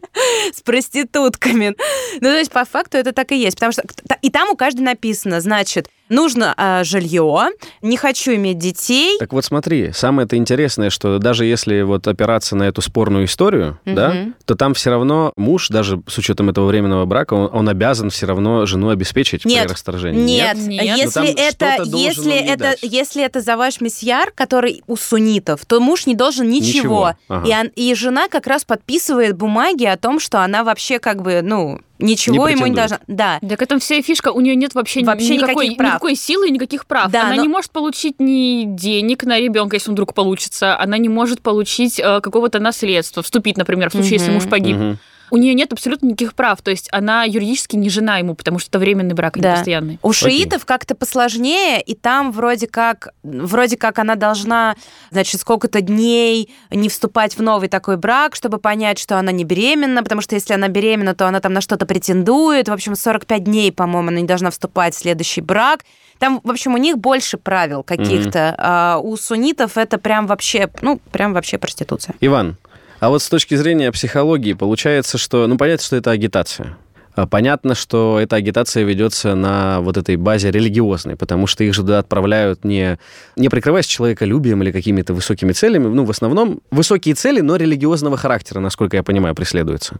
с 0.52 0.62
проститутками. 0.62 1.76
Ну, 2.14 2.20
то 2.20 2.38
есть, 2.38 2.50
по 2.50 2.64
факту, 2.64 2.96
это 2.96 3.12
так 3.12 3.32
и 3.32 3.36
есть. 3.36 3.56
Потому 3.56 3.72
что 3.72 3.82
и 4.22 4.30
там 4.30 4.50
у 4.50 4.56
каждой 4.56 4.80
написано, 4.80 5.40
значит, 5.40 5.88
нужно 6.08 6.54
а, 6.56 6.84
жилье, 6.84 7.50
не 7.82 7.96
хочу 7.96 8.34
иметь 8.34 8.58
детей. 8.58 9.18
Так 9.18 9.32
вот 9.32 9.44
смотри, 9.44 9.92
самое 9.92 10.26
это 10.26 10.36
интересное, 10.36 10.90
что 10.90 11.18
даже 11.18 11.44
если 11.44 11.82
вот 11.82 12.06
опираться 12.06 12.56
на 12.56 12.64
эту 12.64 12.80
спорную 12.82 13.24
историю, 13.26 13.78
да, 13.84 14.10
Мгм. 14.10 14.34
то 14.44 14.54
там 14.54 14.74
все 14.74 14.90
равно 14.90 15.32
муж, 15.36 15.68
даже 15.68 16.00
с 16.06 16.18
учетом 16.18 16.48
этого 16.50 16.66
временного 16.66 17.04
брака, 17.06 17.34
он, 17.34 17.50
он 17.52 17.68
обязан 17.68 18.10
все 18.10 18.26
равно 18.26 18.66
жену 18.66 18.90
обеспечить 18.90 19.44
Нет, 19.44 19.64
при 19.64 19.72
расторжении. 19.72 20.22
Нет, 20.22 20.56
Нет? 20.56 20.78
Ну, 20.78 20.82
если 20.82 21.10
там 21.10 21.24
это, 21.24 21.82
если 21.84 22.34
это, 22.34 22.58
дать. 22.58 22.78
если 22.82 23.24
это 23.24 23.40
заваш 23.40 23.80
месьяр, 23.80 24.30
который 24.34 24.82
у 24.86 24.96
суннитов, 24.96 25.64
то 25.66 25.80
муж 25.80 26.06
не 26.06 26.14
должен 26.14 26.48
ничего. 26.48 26.66
Ничего, 26.66 27.12
ага. 27.28 27.48
И, 27.48 27.52
он- 27.52 27.72
и 27.74 27.94
жена 27.94 28.28
как 28.28 28.46
раз 28.46 28.64
подписывает 28.64 29.36
бумаги 29.36 29.84
о 29.84 29.96
том, 29.96 30.20
что 30.20 30.42
она 30.42 30.64
вообще 30.64 30.98
как 30.98 31.22
бы, 31.22 31.40
ну, 31.42 31.80
ничего 31.98 32.46
Не 32.48 32.54
ему 32.54 32.66
не 32.66 32.74
должна. 32.74 33.00
Да. 33.06 33.38
Так 33.48 33.62
это 33.62 33.78
вся 33.78 33.96
и 33.96 34.02
фишка, 34.02 34.32
у 34.32 34.40
нее 34.40 34.54
нет 34.56 34.74
вообще, 34.74 35.02
Вообще 35.04 35.36
никакой, 35.36 35.66
никаких 35.66 35.78
прав. 35.78 35.90
никакой 35.92 36.14
силы 36.16 36.48
и 36.48 36.50
никаких 36.50 36.86
прав. 36.86 37.10
Да, 37.10 37.22
она 37.26 37.36
но- 37.36 37.42
не 37.42 37.48
может 37.48 37.70
получить 37.70 38.16
ни 38.20 38.64
денег 38.66 39.24
на 39.24 39.38
ребенка, 39.38 39.76
если 39.76 39.90
он 39.90 39.94
вдруг 39.94 40.14
получится. 40.14 40.78
Она 40.78 40.98
не 40.98 41.08
может 41.08 41.40
получить 41.42 41.98
э, 41.98 42.20
какого-то 42.20 42.58
наследства, 42.60 43.22
вступить, 43.22 43.56
например, 43.56 43.88
в 43.90 43.92
случае, 43.92 44.12
если 44.14 44.26
Мгм. 44.30 44.34
муж 44.34 44.48
погиб. 44.50 44.76
Мгм. 44.76 44.98
У 45.30 45.36
нее 45.36 45.54
нет 45.54 45.72
абсолютно 45.72 46.06
никаких 46.06 46.34
прав. 46.34 46.60
То 46.62 46.70
есть 46.70 46.88
она 46.92 47.24
юридически 47.24 47.76
не 47.76 47.88
жена 47.88 48.18
ему, 48.18 48.34
потому 48.34 48.58
что 48.58 48.68
это 48.70 48.78
временный 48.78 49.14
брак, 49.14 49.36
а 49.36 49.40
Да. 49.40 49.48
не 49.50 49.54
постоянный. 49.56 49.98
У 50.02 50.10
Окей. 50.10 50.30
шиитов 50.30 50.64
как-то 50.64 50.94
посложнее, 50.94 51.80
и 51.80 51.94
там 51.94 52.32
вроде 52.32 52.66
как, 52.66 53.08
вроде 53.22 53.76
как 53.76 53.98
она 53.98 54.14
должна, 54.14 54.76
значит, 55.10 55.40
сколько-то 55.40 55.80
дней 55.80 56.50
не 56.70 56.88
вступать 56.88 57.36
в 57.36 57.42
новый 57.42 57.68
такой 57.68 57.96
брак, 57.96 58.34
чтобы 58.36 58.58
понять, 58.58 58.98
что 58.98 59.18
она 59.18 59.32
не 59.32 59.44
беременна, 59.44 60.02
потому 60.02 60.20
что 60.20 60.34
если 60.34 60.54
она 60.54 60.68
беременна, 60.68 61.14
то 61.14 61.26
она 61.26 61.40
там 61.40 61.52
на 61.52 61.60
что-то 61.60 61.86
претендует. 61.86 62.68
В 62.68 62.72
общем, 62.72 62.94
45 62.96 63.44
дней, 63.44 63.72
по-моему, 63.72 64.08
она 64.08 64.20
не 64.20 64.26
должна 64.26 64.50
вступать 64.50 64.94
в 64.94 64.98
следующий 64.98 65.40
брак. 65.40 65.80
Там, 66.18 66.40
в 66.42 66.50
общем, 66.50 66.74
у 66.74 66.78
них 66.78 66.96
больше 66.98 67.36
правил 67.36 67.82
каких-то. 67.82 68.54
А 68.58 68.98
у 69.02 69.16
суннитов 69.16 69.76
это 69.76 69.98
прям 69.98 70.26
вообще, 70.26 70.70
ну, 70.80 70.98
прям 71.12 71.34
вообще 71.34 71.58
проституция. 71.58 72.14
Иван, 72.20 72.56
а 73.00 73.08
вот 73.10 73.22
с 73.22 73.28
точки 73.28 73.54
зрения 73.54 73.92
психологии 73.92 74.52
получается, 74.52 75.18
что, 75.18 75.46
ну, 75.46 75.56
понятно, 75.56 75.84
что 75.84 75.96
это 75.96 76.10
агитация. 76.10 76.76
А 77.16 77.26
понятно, 77.26 77.74
что 77.74 78.18
эта 78.20 78.36
агитация 78.36 78.84
ведется 78.84 79.34
на 79.34 79.80
вот 79.80 79.96
этой 79.96 80.16
базе 80.16 80.50
религиозной, 80.50 81.16
потому 81.16 81.46
что 81.46 81.64
их 81.64 81.72
же 81.72 81.80
туда 81.80 81.98
отправляют 81.98 82.62
не, 82.62 82.98
не 83.36 83.48
прикрываясь 83.48 83.86
человеколюбием 83.86 84.62
или 84.62 84.70
какими-то 84.70 85.14
высокими 85.14 85.52
целями. 85.52 85.86
Ну, 85.86 86.04
в 86.04 86.10
основном 86.10 86.60
высокие 86.70 87.14
цели, 87.14 87.40
но 87.40 87.56
религиозного 87.56 88.18
характера, 88.18 88.60
насколько 88.60 88.98
я 88.98 89.02
понимаю, 89.02 89.34
преследуются. 89.34 89.96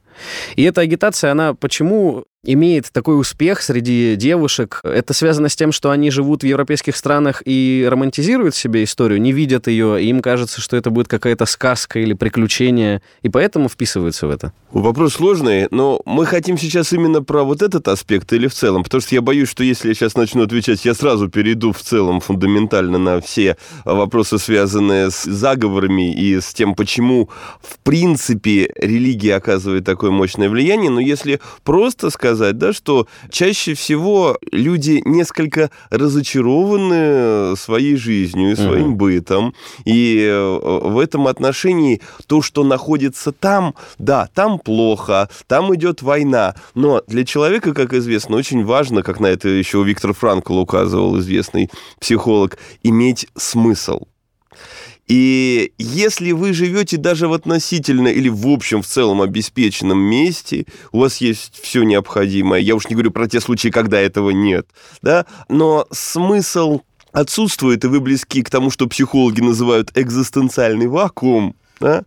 И 0.57 0.63
эта 0.63 0.83
агитация, 0.83 1.33
она 1.33 1.55
почему 1.55 2.27
имеет 2.47 2.91
такой 2.93 3.19
успех 3.21 3.61
среди 3.61 4.15
девушек. 4.17 4.81
Это 4.85 5.13
связано 5.13 5.49
с 5.49 5.57
тем, 5.57 5.73
что 5.73 5.91
они 5.91 6.11
живут 6.11 6.43
в 6.43 6.47
европейских 6.47 6.97
странах 6.97 7.43
и 7.45 7.87
романтизируют 7.91 8.55
себе 8.55 8.85
историю, 8.85 9.21
не 9.21 9.33
видят 9.33 9.67
ее, 9.67 10.03
и 10.03 10.09
им 10.09 10.23
кажется, 10.23 10.61
что 10.61 10.77
это 10.77 10.91
будет 10.91 11.09
какая-то 11.09 11.45
сказка 11.45 11.99
или 11.99 12.15
приключение, 12.15 13.03
и 13.23 13.29
поэтому 13.29 13.69
вписываются 13.69 14.27
в 14.27 14.31
это. 14.31 14.53
Вопрос 14.71 15.15
сложный, 15.15 15.67
но 15.71 16.01
мы 16.05 16.25
хотим 16.27 16.57
сейчас 16.57 16.93
именно 16.93 17.23
про 17.23 17.43
вот 17.43 17.63
этот 17.63 17.89
аспект 17.89 18.33
или 18.33 18.47
в 18.47 18.55
целом, 18.55 18.85
потому 18.85 19.01
что 19.01 19.15
я 19.15 19.23
боюсь, 19.23 19.49
что 19.49 19.65
если 19.65 19.89
я 19.89 19.95
сейчас 19.95 20.15
начну 20.15 20.43
отвечать, 20.45 20.85
я 20.85 20.95
сразу 20.95 21.29
перейду 21.29 21.73
в 21.73 21.81
целом 21.83 22.21
фундаментально 22.21 22.99
на 22.99 23.21
все 23.21 23.57
вопросы, 23.85 24.39
связанные 24.39 25.11
с 25.11 25.25
заговорами 25.25 26.15
и 26.15 26.41
с 26.41 26.55
тем, 26.55 26.75
почему 26.75 27.29
в 27.61 27.79
принципе 27.83 28.71
религия 28.77 29.35
оказывает 29.35 29.85
такое 29.85 30.11
мощное 30.11 30.49
влияние, 30.49 30.91
но 30.91 31.01
если 31.01 31.41
просто 31.65 32.11
сказать, 32.11 32.36
сказать, 32.37 32.59
да, 32.59 32.73
что 32.73 33.07
чаще 33.31 33.75
всего 33.75 34.39
люди 34.53 35.03
несколько 35.05 35.71
разочарованы 35.91 37.57
своей 37.57 37.97
жизнью 37.97 38.53
и 38.53 38.57
своим 38.57 38.91
угу. 38.91 38.97
бытом. 38.97 39.55
И 39.85 40.27
э, 40.29 40.81
в 40.83 40.99
этом 40.99 41.27
отношении 41.27 42.01
то, 42.27 42.43
что 42.43 42.65
находится 42.65 43.33
там, 43.33 43.75
да, 43.99 44.29
там 44.35 44.59
плохо, 44.59 45.29
там 45.47 45.75
идет 45.75 46.03
война. 46.03 46.55
Но 46.75 47.03
для 47.07 47.25
человека, 47.25 47.75
как 47.75 47.93
известно, 47.95 48.37
очень 48.37 48.65
важно, 48.65 49.03
как 49.03 49.21
на 49.21 49.27
это 49.27 49.49
еще 49.49 49.83
Виктор 49.83 50.13
Франкл 50.13 50.59
указывал, 50.59 51.19
известный 51.19 51.71
психолог, 52.01 52.59
иметь 52.83 53.27
смысл. 53.37 54.03
И 55.07 55.73
если 55.79 56.33
вы 56.33 56.53
живете 56.53 56.97
даже 56.97 57.29
в 57.29 57.33
относительно 57.33 58.09
или 58.09 58.29
в 58.29 58.49
общем, 58.49 58.83
в 58.83 58.87
целом 58.87 59.23
обеспеченном 59.23 59.99
месте, 59.99 60.67
у 60.93 61.01
вас 61.01 61.19
есть 61.19 61.61
все 61.63 61.85
необходимое, 61.85 62.61
я 62.61 62.75
уж 62.75 62.89
не 62.89 62.95
говорю 62.95 63.13
про 63.13 63.29
те 63.29 63.41
случаи, 63.41 63.69
когда 63.69 64.01
этого 64.01 64.31
нет, 64.31 64.67
да, 65.03 65.27
но 65.49 65.87
смысл 65.93 66.81
отсутствует, 67.13 67.85
и 67.85 67.89
вы 67.89 68.01
близки 68.01 68.43
к 68.43 68.51
тому, 68.51 68.71
что 68.71 68.89
психологи 68.89 69.41
называют 69.41 69.91
экзистенциальный 69.95 70.89
вакуум, 70.89 71.55
да, 71.81 72.03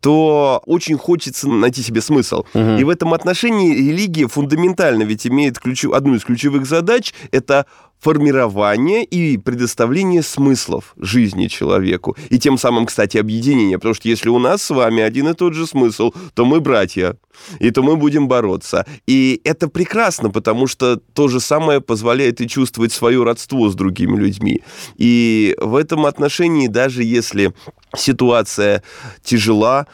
то 0.00 0.62
очень 0.66 0.98
хочется 0.98 1.48
найти 1.48 1.82
себе 1.82 2.00
смысл. 2.00 2.44
Угу. 2.54 2.76
И 2.78 2.84
в 2.84 2.88
этом 2.88 3.14
отношении 3.14 3.74
религия 3.74 4.28
фундаментально 4.28 5.04
ведь 5.04 5.26
имеет 5.26 5.58
ключ... 5.58 5.84
одну 5.84 6.16
из 6.16 6.24
ключевых 6.24 6.66
задач– 6.66 7.14
это 7.30 7.66
формирование 8.02 9.04
и 9.04 9.38
предоставление 9.38 10.22
смыслов 10.22 10.94
жизни 10.96 11.46
человеку. 11.46 12.16
И 12.30 12.38
тем 12.40 12.58
самым, 12.58 12.86
кстати, 12.86 13.16
объединение. 13.16 13.78
Потому 13.78 13.94
что 13.94 14.08
если 14.08 14.28
у 14.28 14.40
нас 14.40 14.62
с 14.62 14.70
вами 14.70 15.02
один 15.02 15.28
и 15.28 15.34
тот 15.34 15.54
же 15.54 15.68
смысл, 15.68 16.12
то 16.34 16.44
мы 16.44 16.60
братья, 16.60 17.16
и 17.60 17.70
то 17.70 17.84
мы 17.84 17.96
будем 17.96 18.26
бороться. 18.26 18.84
И 19.06 19.40
это 19.44 19.68
прекрасно, 19.68 20.30
потому 20.30 20.66
что 20.66 20.96
то 20.96 21.28
же 21.28 21.38
самое 21.38 21.80
позволяет 21.80 22.40
и 22.40 22.48
чувствовать 22.48 22.92
свое 22.92 23.22
родство 23.22 23.68
с 23.68 23.76
другими 23.76 24.18
людьми. 24.18 24.62
И 24.96 25.54
в 25.60 25.76
этом 25.76 26.04
отношении, 26.04 26.66
даже 26.66 27.04
если 27.04 27.54
ситуация 27.96 28.82
тяжела, 29.22 29.86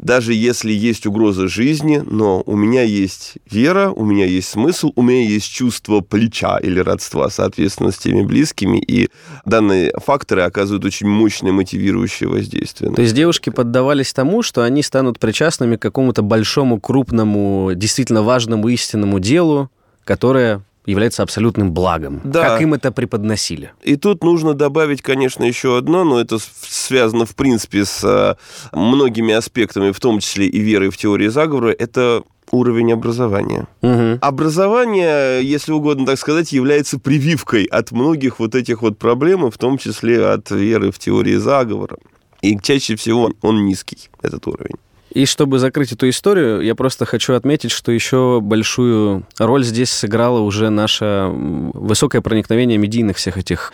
даже 0.00 0.32
если 0.32 0.72
есть 0.72 1.06
угроза 1.06 1.46
жизни, 1.46 2.02
но 2.04 2.42
у 2.46 2.56
меня 2.56 2.82
есть 2.82 3.34
вера, 3.50 3.90
у 3.90 4.04
меня 4.04 4.24
есть 4.24 4.48
смысл, 4.48 4.92
у 4.96 5.02
меня 5.02 5.22
есть 5.22 5.52
чувство 5.52 6.00
плеча 6.00 6.58
или 6.58 6.80
родства, 6.80 7.28
соответственно, 7.28 7.92
с 7.92 7.98
теми 7.98 8.22
близкими, 8.22 8.78
и 8.78 9.10
данные 9.44 9.92
факторы 10.04 10.42
оказывают 10.42 10.84
очень 10.86 11.06
мощное 11.06 11.52
мотивирующее 11.52 12.28
воздействие. 12.28 12.92
То 12.92 13.02
есть 13.02 13.14
девушки 13.14 13.50
поддавались 13.50 14.12
тому, 14.14 14.42
что 14.42 14.62
они 14.62 14.82
станут 14.82 15.18
причастными 15.18 15.76
к 15.76 15.82
какому-то 15.82 16.22
большому, 16.22 16.80
крупному, 16.80 17.72
действительно 17.74 18.22
важному 18.22 18.68
истинному 18.68 19.20
делу, 19.20 19.70
которое 20.04 20.62
является 20.86 21.22
абсолютным 21.22 21.72
благом. 21.72 22.20
Да. 22.24 22.48
Как 22.48 22.62
им 22.62 22.74
это 22.74 22.92
преподносили? 22.92 23.72
И 23.82 23.96
тут 23.96 24.24
нужно 24.24 24.54
добавить, 24.54 25.02
конечно, 25.02 25.44
еще 25.44 25.76
одно, 25.76 26.04
но 26.04 26.20
это 26.20 26.38
связано, 26.62 27.26
в 27.26 27.34
принципе, 27.34 27.84
с 27.84 28.02
э, 28.04 28.36
многими 28.76 29.34
аспектами, 29.34 29.92
в 29.92 30.00
том 30.00 30.20
числе 30.20 30.46
и 30.46 30.58
верой 30.58 30.90
в 30.90 30.96
теории 30.96 31.28
заговора, 31.28 31.70
это 31.70 32.22
уровень 32.50 32.92
образования. 32.92 33.66
Угу. 33.82 34.18
Образование, 34.20 35.42
если 35.44 35.72
угодно 35.72 36.06
так 36.06 36.18
сказать, 36.18 36.52
является 36.52 36.98
прививкой 36.98 37.64
от 37.64 37.92
многих 37.92 38.38
вот 38.40 38.54
этих 38.54 38.82
вот 38.82 38.98
проблем, 38.98 39.50
в 39.50 39.58
том 39.58 39.78
числе 39.78 40.26
от 40.26 40.50
веры 40.50 40.90
в 40.90 40.98
теории 40.98 41.36
заговора. 41.36 41.96
И 42.42 42.58
чаще 42.58 42.96
всего 42.96 43.32
он 43.42 43.66
низкий, 43.66 44.08
этот 44.22 44.46
уровень. 44.46 44.76
И 45.12 45.26
чтобы 45.26 45.58
закрыть 45.58 45.92
эту 45.92 46.08
историю, 46.08 46.60
я 46.60 46.74
просто 46.74 47.04
хочу 47.04 47.34
отметить, 47.34 47.72
что 47.72 47.90
еще 47.90 48.40
большую 48.40 49.26
роль 49.38 49.64
здесь 49.64 49.90
сыграло 49.90 50.40
уже 50.40 50.70
наше 50.70 51.28
высокое 51.30 52.20
проникновение 52.20 52.78
медийных 52.78 53.16
всех 53.16 53.36
этих 53.36 53.72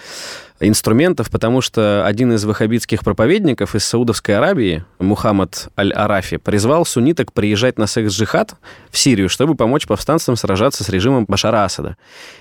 инструментов, 0.61 1.31
потому 1.31 1.61
что 1.61 2.07
один 2.07 2.33
из 2.33 2.44
ваххабитских 2.44 3.01
проповедников 3.01 3.75
из 3.75 3.85
Саудовской 3.85 4.37
Аравии, 4.37 4.85
Мухаммад 4.99 5.68
Аль-Арафи, 5.79 6.38
призвал 6.38 6.87
сунниток 6.87 7.33
приезжать 7.33 7.79
на 7.79 7.87
секс-джихад 7.87 8.55
в 8.90 8.96
Сирию, 8.96 9.29
чтобы 9.29 9.55
помочь 9.55 9.87
повстанцам 9.87 10.37
сражаться 10.37 10.85
с 10.85 10.88
режимом 10.88 11.27
Башара 11.27 11.64
Асада. 11.64 11.96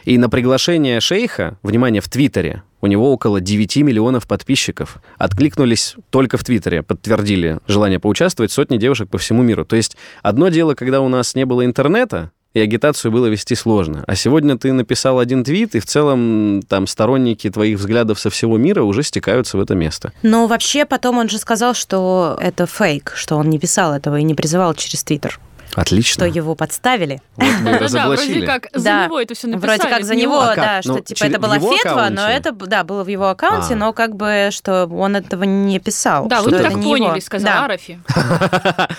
И 0.05 0.17
на 0.17 0.29
приглашение 0.29 1.01
шейха, 1.01 1.57
внимание, 1.61 2.01
в 2.01 2.07
Твиттере, 2.07 2.63
у 2.85 2.87
него 2.87 3.11
около 3.11 3.41
9 3.41 3.77
миллионов 3.77 4.27
подписчиков. 4.27 4.97
Откликнулись 5.17 5.95
только 6.11 6.37
в 6.37 6.43
Твиттере, 6.43 6.83
подтвердили 6.83 7.57
желание 7.67 7.99
поучаствовать 7.99 8.51
сотни 8.51 8.77
девушек 8.77 9.09
по 9.09 9.17
всему 9.17 9.41
миру. 9.41 9.65
То 9.65 9.75
есть 9.75 9.97
одно 10.21 10.49
дело, 10.49 10.75
когда 10.75 11.01
у 11.01 11.09
нас 11.09 11.35
не 11.35 11.45
было 11.45 11.65
интернета, 11.65 12.31
и 12.53 12.59
агитацию 12.61 13.11
было 13.11 13.25
вести 13.25 13.53
сложно. 13.53 14.03
А 14.07 14.15
сегодня 14.15 14.57
ты 14.57 14.71
написал 14.71 15.19
один 15.19 15.43
твит, 15.43 15.75
и 15.75 15.79
в 15.79 15.85
целом 15.85 16.61
там 16.69 16.87
сторонники 16.87 17.49
твоих 17.49 17.79
взглядов 17.79 18.17
со 18.17 18.29
всего 18.29 18.57
мира 18.57 18.83
уже 18.83 19.03
стекаются 19.03 19.57
в 19.57 19.61
это 19.61 19.75
место. 19.75 20.13
Но 20.23 20.47
вообще 20.47 20.85
потом 20.85 21.17
он 21.17 21.27
же 21.27 21.37
сказал, 21.37 21.73
что 21.73 22.37
это 22.39 22.65
фейк, 22.65 23.11
что 23.15 23.35
он 23.35 23.49
не 23.49 23.59
писал 23.59 23.93
этого 23.93 24.17
и 24.19 24.23
не 24.23 24.35
призывал 24.35 24.73
через 24.73 25.03
Твиттер. 25.03 25.39
Отлично. 25.75 26.13
Что 26.13 26.25
его 26.25 26.55
подставили. 26.55 27.21
Вот 27.35 27.47
мы 27.61 27.79
да, 27.89 28.07
вроде 28.07 28.45
как 28.45 28.69
за 28.73 28.83
да. 28.83 29.05
него 29.05 29.19
это 29.19 29.35
все 29.35 29.47
написали. 29.47 29.77
Вроде 29.77 29.89
как 29.89 30.03
за 30.05 30.15
него, 30.15 30.39
а 30.39 30.55
да, 30.55 30.81
что 30.81 30.93
ну, 30.93 30.99
типа 31.01 31.25
это 31.25 31.39
была 31.39 31.59
фетва, 31.59 32.07
но 32.09 32.27
это 32.27 32.51
да, 32.51 32.83
было 32.83 33.03
в 33.03 33.07
его 33.07 33.29
аккаунте, 33.29 33.73
а. 33.73 33.77
но 33.77 33.93
как 33.93 34.15
бы 34.15 34.49
что 34.51 34.85
он 34.85 35.15
этого 35.15 35.43
не 35.43 35.79
писал. 35.79 36.27
Да, 36.27 36.41
вы 36.41 36.51
так 36.51 36.71
поняли, 36.73 37.09
его. 37.09 37.21
сказал 37.21 37.51
да. 37.51 37.65
Арафи. 37.65 37.99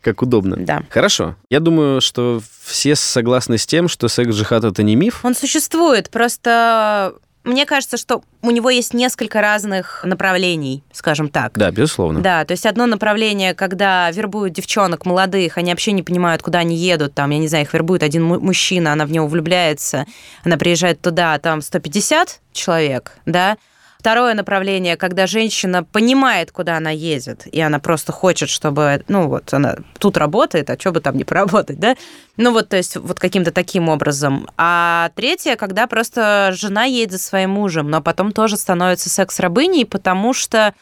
Как 0.00 0.20
удобно. 0.20 0.56
Да. 0.58 0.82
Хорошо. 0.90 1.36
Я 1.48 1.60
думаю, 1.60 2.00
что 2.00 2.40
все 2.64 2.96
согласны 2.96 3.56
с 3.56 3.66
тем, 3.66 3.86
что 3.88 4.08
секс-джихад— 4.08 4.64
это 4.64 4.82
не 4.82 4.96
миф. 4.96 5.24
Он 5.24 5.34
существует, 5.34 6.10
просто 6.10 7.14
мне 7.44 7.66
кажется, 7.66 7.96
что 7.96 8.22
у 8.40 8.50
него 8.50 8.70
есть 8.70 8.94
несколько 8.94 9.40
разных 9.40 10.04
направлений, 10.04 10.84
скажем 10.92 11.28
так. 11.28 11.52
Да, 11.56 11.70
безусловно. 11.70 12.20
Да, 12.20 12.44
то 12.44 12.52
есть 12.52 12.66
одно 12.66 12.86
направление, 12.86 13.54
когда 13.54 14.10
вербуют 14.10 14.54
девчонок 14.54 15.06
молодых, 15.06 15.58
они 15.58 15.70
вообще 15.70 15.92
не 15.92 16.02
понимают, 16.02 16.42
куда 16.42 16.60
они 16.60 16.76
едут, 16.76 17.14
там, 17.14 17.30
я 17.30 17.38
не 17.38 17.48
знаю, 17.48 17.64
их 17.64 17.74
вербует 17.74 18.02
один 18.02 18.24
мужчина, 18.24 18.92
она 18.92 19.06
в 19.06 19.10
него 19.10 19.26
влюбляется, 19.26 20.06
она 20.44 20.56
приезжает 20.56 21.00
туда, 21.00 21.38
там 21.38 21.62
150 21.62 22.40
человек, 22.52 23.12
да, 23.26 23.56
Второе 24.02 24.34
направление, 24.34 24.96
когда 24.96 25.28
женщина 25.28 25.84
понимает, 25.84 26.50
куда 26.50 26.78
она 26.78 26.90
едет, 26.90 27.46
и 27.46 27.60
она 27.60 27.78
просто 27.78 28.10
хочет, 28.10 28.48
чтобы, 28.48 29.04
ну 29.06 29.28
вот, 29.28 29.54
она 29.54 29.76
тут 30.00 30.16
работает, 30.16 30.70
а 30.70 30.76
что 30.76 30.90
бы 30.90 31.00
там 31.00 31.16
не 31.16 31.22
поработать, 31.22 31.78
да? 31.78 31.94
Ну 32.36 32.50
вот, 32.50 32.68
то 32.68 32.76
есть 32.76 32.96
вот 32.96 33.20
каким-то 33.20 33.52
таким 33.52 33.88
образом. 33.88 34.48
А 34.56 35.12
третье, 35.14 35.54
когда 35.54 35.86
просто 35.86 36.50
жена 36.52 36.82
едет 36.82 37.12
за 37.12 37.18
своим 37.20 37.50
мужем, 37.50 37.90
но 37.90 38.02
потом 38.02 38.32
тоже 38.32 38.56
становится 38.56 39.08
секс-рабыней, 39.08 39.86
потому 39.86 40.34
что 40.34 40.74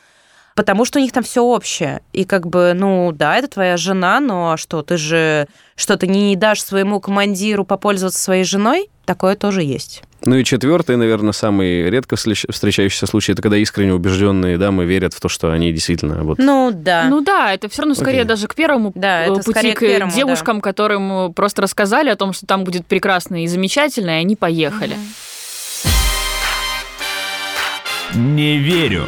потому 0.54 0.84
что 0.84 0.98
у 0.98 1.02
них 1.02 1.12
там 1.12 1.22
все 1.22 1.42
общее. 1.42 2.00
И 2.12 2.24
как 2.24 2.46
бы, 2.46 2.72
ну 2.74 3.12
да, 3.12 3.36
это 3.36 3.48
твоя 3.48 3.76
жена, 3.76 4.20
но 4.20 4.56
что, 4.56 4.82
ты 4.82 4.96
же 4.96 5.46
что, 5.76 5.96
ты 5.96 6.06
не 6.06 6.36
дашь 6.36 6.62
своему 6.62 7.00
командиру 7.00 7.64
попользоваться 7.64 8.22
своей 8.22 8.44
женой? 8.44 8.90
Такое 9.06 9.34
тоже 9.34 9.62
есть. 9.62 10.02
Ну 10.22 10.36
и 10.36 10.44
четвертый, 10.44 10.96
наверное, 10.96 11.32
самый 11.32 11.88
редко 11.88 12.16
встречающийся 12.16 13.06
случай, 13.06 13.32
это 13.32 13.40
когда 13.40 13.56
искренне 13.56 13.94
убежденные 13.94 14.58
дамы 14.58 14.84
верят 14.84 15.14
в 15.14 15.20
то, 15.20 15.30
что 15.30 15.50
они 15.50 15.72
действительно 15.72 16.22
вот... 16.22 16.38
Ну 16.38 16.70
да. 16.74 17.06
Ну 17.08 17.22
да, 17.22 17.54
это 17.54 17.70
все 17.70 17.82
равно 17.82 17.94
скорее 17.94 18.22
okay. 18.22 18.26
даже 18.26 18.46
к 18.46 18.54
первому 18.54 18.92
да, 18.94 19.22
это 19.22 19.42
пути, 19.42 19.72
к, 19.72 19.78
к 19.78 19.80
первому, 19.80 20.12
девушкам, 20.12 20.56
да. 20.56 20.62
которым 20.62 21.32
просто 21.32 21.62
рассказали 21.62 22.10
о 22.10 22.16
том, 22.16 22.34
что 22.34 22.46
там 22.46 22.64
будет 22.64 22.86
прекрасно 22.86 23.42
и 23.42 23.46
замечательно, 23.46 24.10
и 24.10 24.20
они 24.20 24.36
поехали. 24.36 24.96
Не 28.14 28.58
верю. 28.58 29.06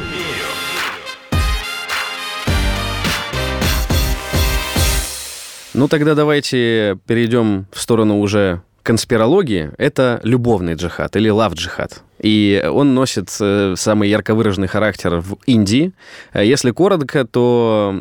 Ну 5.74 5.88
тогда 5.88 6.14
давайте 6.14 6.98
перейдем 7.06 7.66
в 7.72 7.80
сторону 7.80 8.20
уже 8.20 8.62
конспирологии— 8.82 9.70
это 9.78 10.20
любовный 10.22 10.74
джихад 10.74 11.16
или 11.16 11.30
лав-джихад. 11.30 12.02
И 12.20 12.62
он 12.70 12.94
носит 12.94 13.35
э, 13.40 13.74
самый 13.76 14.08
ярко 14.08 14.35
выраженный 14.35 14.68
характер 14.68 15.16
в 15.16 15.38
Индии. 15.46 15.92
Э, 16.32 16.44
если 16.44 16.72
коротко, 16.72 17.24
то 17.24 17.94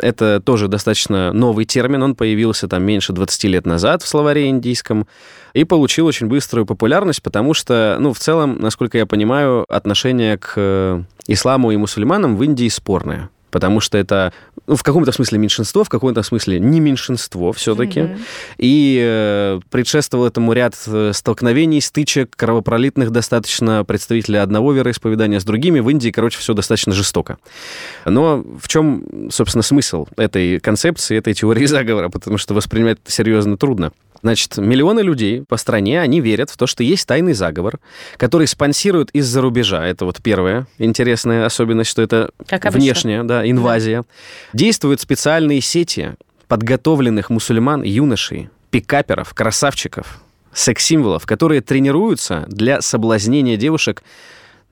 это 0.00 0.40
тоже 0.40 0.68
достаточно 0.68 1.32
новый 1.32 1.64
термин. 1.64 2.02
Он 2.02 2.14
появился 2.14 2.68
там 2.68 2.84
меньше 2.84 3.12
20 3.12 3.44
лет 3.44 3.66
назад 3.66 4.02
в 4.02 4.08
словаре 4.08 4.48
индийском 4.48 5.06
и 5.52 5.64
получил 5.64 6.06
очень 6.06 6.26
быструю 6.28 6.64
популярность, 6.64 7.22
потому 7.22 7.54
что, 7.54 7.96
ну, 7.98 8.12
в 8.12 8.18
целом, 8.18 8.58
насколько 8.60 8.98
я 8.98 9.06
понимаю, 9.06 9.64
отношение 9.68 10.38
к 10.38 10.52
э, 10.56 11.02
исламу 11.26 11.70
и 11.70 11.76
мусульманам 11.76 12.36
в 12.36 12.42
Индии 12.42 12.68
спорное 12.68 13.30
потому 13.56 13.80
что 13.80 13.96
это 13.96 14.34
ну, 14.66 14.76
в 14.76 14.82
каком-то 14.82 15.12
смысле 15.12 15.38
меньшинство, 15.38 15.84
в 15.84 15.88
каком-то 15.88 16.22
смысле 16.22 16.58
не 16.58 16.80
меньшинство 16.80 17.52
все-таки. 17.52 18.00
Mm-hmm. 18.00 18.18
И 18.58 19.00
э, 19.02 19.60
предшествовал 19.70 20.26
этому 20.26 20.52
ряд 20.52 20.74
э, 20.86 21.12
столкновений, 21.14 21.80
стычек, 21.80 22.34
кровопролитных 22.36 23.10
достаточно 23.10 23.84
представителей 23.84 24.38
одного 24.38 24.72
вероисповедания 24.72 25.40
с 25.40 25.44
другими. 25.44 25.80
В 25.80 25.88
Индии, 25.90 26.10
короче, 26.10 26.38
все 26.38 26.54
достаточно 26.54 26.92
жестоко. 26.92 27.38
Но 28.04 28.44
в 28.60 28.68
чем, 28.68 29.30
собственно, 29.30 29.62
смысл 29.62 30.06
этой 30.16 30.60
концепции, 30.60 31.16
этой 31.16 31.34
теории 31.34 31.66
заговора? 31.66 32.08
Потому 32.08 32.38
что 32.38 32.54
воспринимать 32.54 32.98
это 33.02 33.12
серьезно 33.12 33.56
трудно. 33.56 33.92
Значит, 34.26 34.56
миллионы 34.56 35.02
людей 35.02 35.44
по 35.48 35.56
стране, 35.56 36.00
они 36.00 36.20
верят 36.20 36.50
в 36.50 36.56
то, 36.56 36.66
что 36.66 36.82
есть 36.82 37.06
тайный 37.06 37.32
заговор, 37.32 37.78
который 38.16 38.48
спонсируют 38.48 39.10
из-за 39.12 39.40
рубежа. 39.40 39.86
Это 39.86 40.04
вот 40.04 40.20
первая 40.20 40.66
интересная 40.78 41.46
особенность, 41.46 41.90
что 41.90 42.02
это 42.02 42.30
как 42.48 42.64
внешняя 42.72 43.22
да, 43.22 43.48
инвазия. 43.48 44.02
Да. 44.02 44.08
Действуют 44.52 45.00
специальные 45.00 45.60
сети 45.60 46.16
подготовленных 46.48 47.30
мусульман, 47.30 47.84
юношей, 47.84 48.50
пикаперов, 48.70 49.32
красавчиков, 49.32 50.20
секс-символов, 50.52 51.24
которые 51.24 51.60
тренируются 51.60 52.46
для 52.48 52.80
соблазнения 52.80 53.56
девушек 53.56 54.02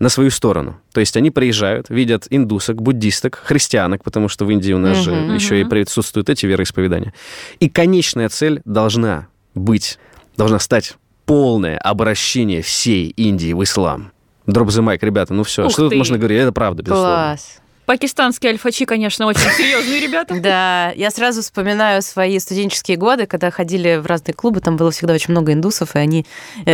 на 0.00 0.08
свою 0.08 0.30
сторону. 0.30 0.80
То 0.92 0.98
есть 0.98 1.16
они 1.16 1.30
приезжают, 1.30 1.90
видят 1.90 2.26
индусок, 2.28 2.82
буддисток, 2.82 3.40
христианок, 3.44 4.02
потому 4.02 4.28
что 4.28 4.46
в 4.46 4.50
Индии 4.50 4.72
у 4.72 4.78
нас 4.78 4.98
uh-huh, 4.98 5.02
же 5.02 5.10
uh-huh. 5.12 5.34
еще 5.36 5.60
и 5.60 5.64
присутствуют 5.64 6.28
эти 6.28 6.44
вероисповедания. 6.44 7.14
И 7.60 7.68
конечная 7.68 8.28
цель 8.28 8.60
должна 8.64 9.28
быть, 9.54 9.98
должна 10.36 10.58
стать 10.58 10.94
полное 11.26 11.78
обращение 11.78 12.62
всей 12.62 13.08
Индии 13.10 13.52
в 13.52 13.62
ислам. 13.62 14.12
Дроп 14.46 14.68
the 14.68 14.84
mic, 14.84 14.98
ребята, 15.00 15.32
ну 15.32 15.42
все, 15.42 15.66
Ух 15.66 15.72
что 15.72 15.84
ты. 15.84 15.90
тут 15.90 15.98
можно 15.98 16.18
говорить? 16.18 16.38
Это 16.38 16.52
правда, 16.52 16.82
безусловно. 16.82 17.14
Класс. 17.14 17.60
Пакистанские 17.86 18.52
альфачи, 18.52 18.84
конечно, 18.86 19.26
очень 19.26 19.50
серьезные 19.56 20.00
ребята. 20.00 20.38
Да, 20.40 20.92
я 20.92 21.10
сразу 21.10 21.42
вспоминаю 21.42 22.02
свои 22.02 22.38
студенческие 22.38 22.96
годы, 22.96 23.26
когда 23.26 23.50
ходили 23.50 23.96
в 23.96 24.06
разные 24.06 24.34
клубы, 24.34 24.60
там 24.60 24.76
было 24.76 24.90
всегда 24.90 25.14
очень 25.14 25.32
много 25.32 25.52
индусов, 25.52 25.94
и 25.94 25.98
они... 25.98 26.26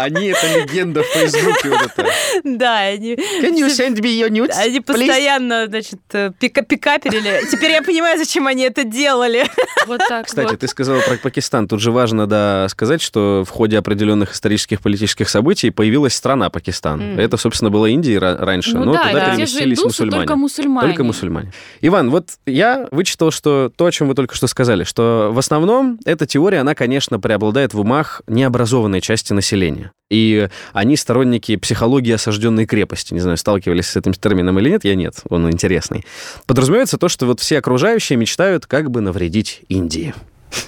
Они 0.00 0.28
это 0.28 0.60
легенда 0.60 1.02
в 1.02 1.06
Фейсбуке 1.06 1.70
вот 1.70 1.90
это. 1.96 2.08
Да, 2.44 2.78
они... 2.80 3.14
Can 3.14 3.56
you 3.56 3.68
send 3.68 4.00
me 4.00 4.18
your 4.18 4.30
nudes, 4.30 4.54
Они 4.56 4.80
постоянно, 4.80 5.66
значит, 5.66 6.00
э, 6.12 6.32
пика 6.38 6.62
пикаперили. 6.62 7.42
Теперь 7.50 7.72
я 7.72 7.82
понимаю, 7.82 8.18
зачем 8.18 8.46
они 8.46 8.62
это 8.64 8.84
делали. 8.84 9.44
Вот 9.86 10.00
так 10.08 10.26
Кстати, 10.26 10.56
ты 10.56 10.68
сказала 10.68 11.00
про 11.00 11.16
Пакистан. 11.16 11.66
Тут 11.66 11.80
же 11.80 11.90
важно, 11.90 12.26
да, 12.26 12.66
сказать, 12.68 13.02
что 13.02 13.44
в 13.46 13.50
ходе 13.50 13.78
определенных 13.78 14.32
исторических 14.32 14.80
политических 14.80 15.28
событий 15.28 15.70
появилась 15.70 16.14
страна 16.14 16.50
Пакистан. 16.50 17.18
Это, 17.18 17.36
собственно, 17.36 17.70
была 17.70 17.88
Индия 17.88 18.18
раньше, 18.18 18.76
ну, 18.76 18.84
но 18.84 18.92
да, 18.92 19.08
туда 19.08 19.26
да. 19.26 19.30
переместились 19.32 19.82
мусульмане. 19.82 20.22
Только 20.22 20.36
мусульмане. 20.36 20.88
Только 20.88 21.04
мусульмане. 21.04 21.52
Иван, 21.80 22.10
вот 22.10 22.28
я 22.46 22.88
вычитал, 22.90 23.30
что 23.30 23.70
то, 23.74 23.86
о 23.86 23.92
чем 23.92 24.08
вы 24.08 24.14
только 24.14 24.34
что 24.34 24.46
сказали, 24.46 24.84
что 24.84 25.30
в 25.32 25.38
основном 25.38 25.98
эта 26.04 26.26
теория, 26.26 26.58
она, 26.58 26.74
конечно, 26.74 27.18
преобладает 27.18 27.74
в 27.74 27.80
умах 27.80 28.22
необразованной 28.26 29.00
части 29.00 29.32
населения. 29.32 29.89
И 30.10 30.48
они 30.72 30.96
сторонники 30.96 31.56
психологии 31.56 32.12
осажденной 32.12 32.66
крепости. 32.66 33.14
Не 33.14 33.20
знаю, 33.20 33.36
сталкивались 33.36 33.86
с 33.86 33.96
этим 33.96 34.12
термином 34.12 34.58
или 34.58 34.70
нет, 34.70 34.84
я 34.84 34.96
нет, 34.96 35.22
он 35.28 35.48
интересный. 35.50 36.04
Подразумевается 36.46 36.98
то, 36.98 37.08
что 37.08 37.26
вот 37.26 37.40
все 37.40 37.58
окружающие 37.58 38.16
мечтают 38.16 38.66
как 38.66 38.90
бы 38.90 39.00
навредить 39.00 39.62
Индии. 39.68 40.14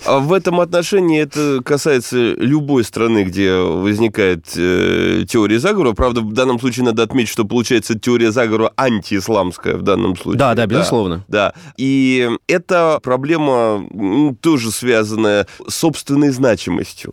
А 0.04 0.18
в 0.18 0.32
этом 0.32 0.60
отношении 0.60 1.20
это 1.20 1.60
касается 1.64 2.34
любой 2.34 2.84
страны, 2.84 3.24
где 3.24 3.54
возникает 3.54 4.46
э, 4.56 5.24
теория 5.28 5.58
заговора. 5.58 5.92
Правда, 5.92 6.20
в 6.20 6.32
данном 6.32 6.58
случае 6.58 6.84
надо 6.84 7.02
отметить, 7.02 7.30
что 7.30 7.44
получается 7.44 7.98
теория 7.98 8.32
заговора 8.32 8.72
антиисламская 8.76 9.76
в 9.76 9.82
данном 9.82 10.16
случае. 10.16 10.38
Да, 10.38 10.54
да, 10.54 10.66
безусловно. 10.66 11.24
Да. 11.28 11.52
да. 11.54 11.72
И 11.76 12.30
эта 12.48 12.98
проблема 13.02 13.86
ну, 13.90 14.36
тоже 14.40 14.70
связанная 14.70 15.46
с 15.66 15.74
собственной 15.74 16.30
значимостью. 16.30 17.12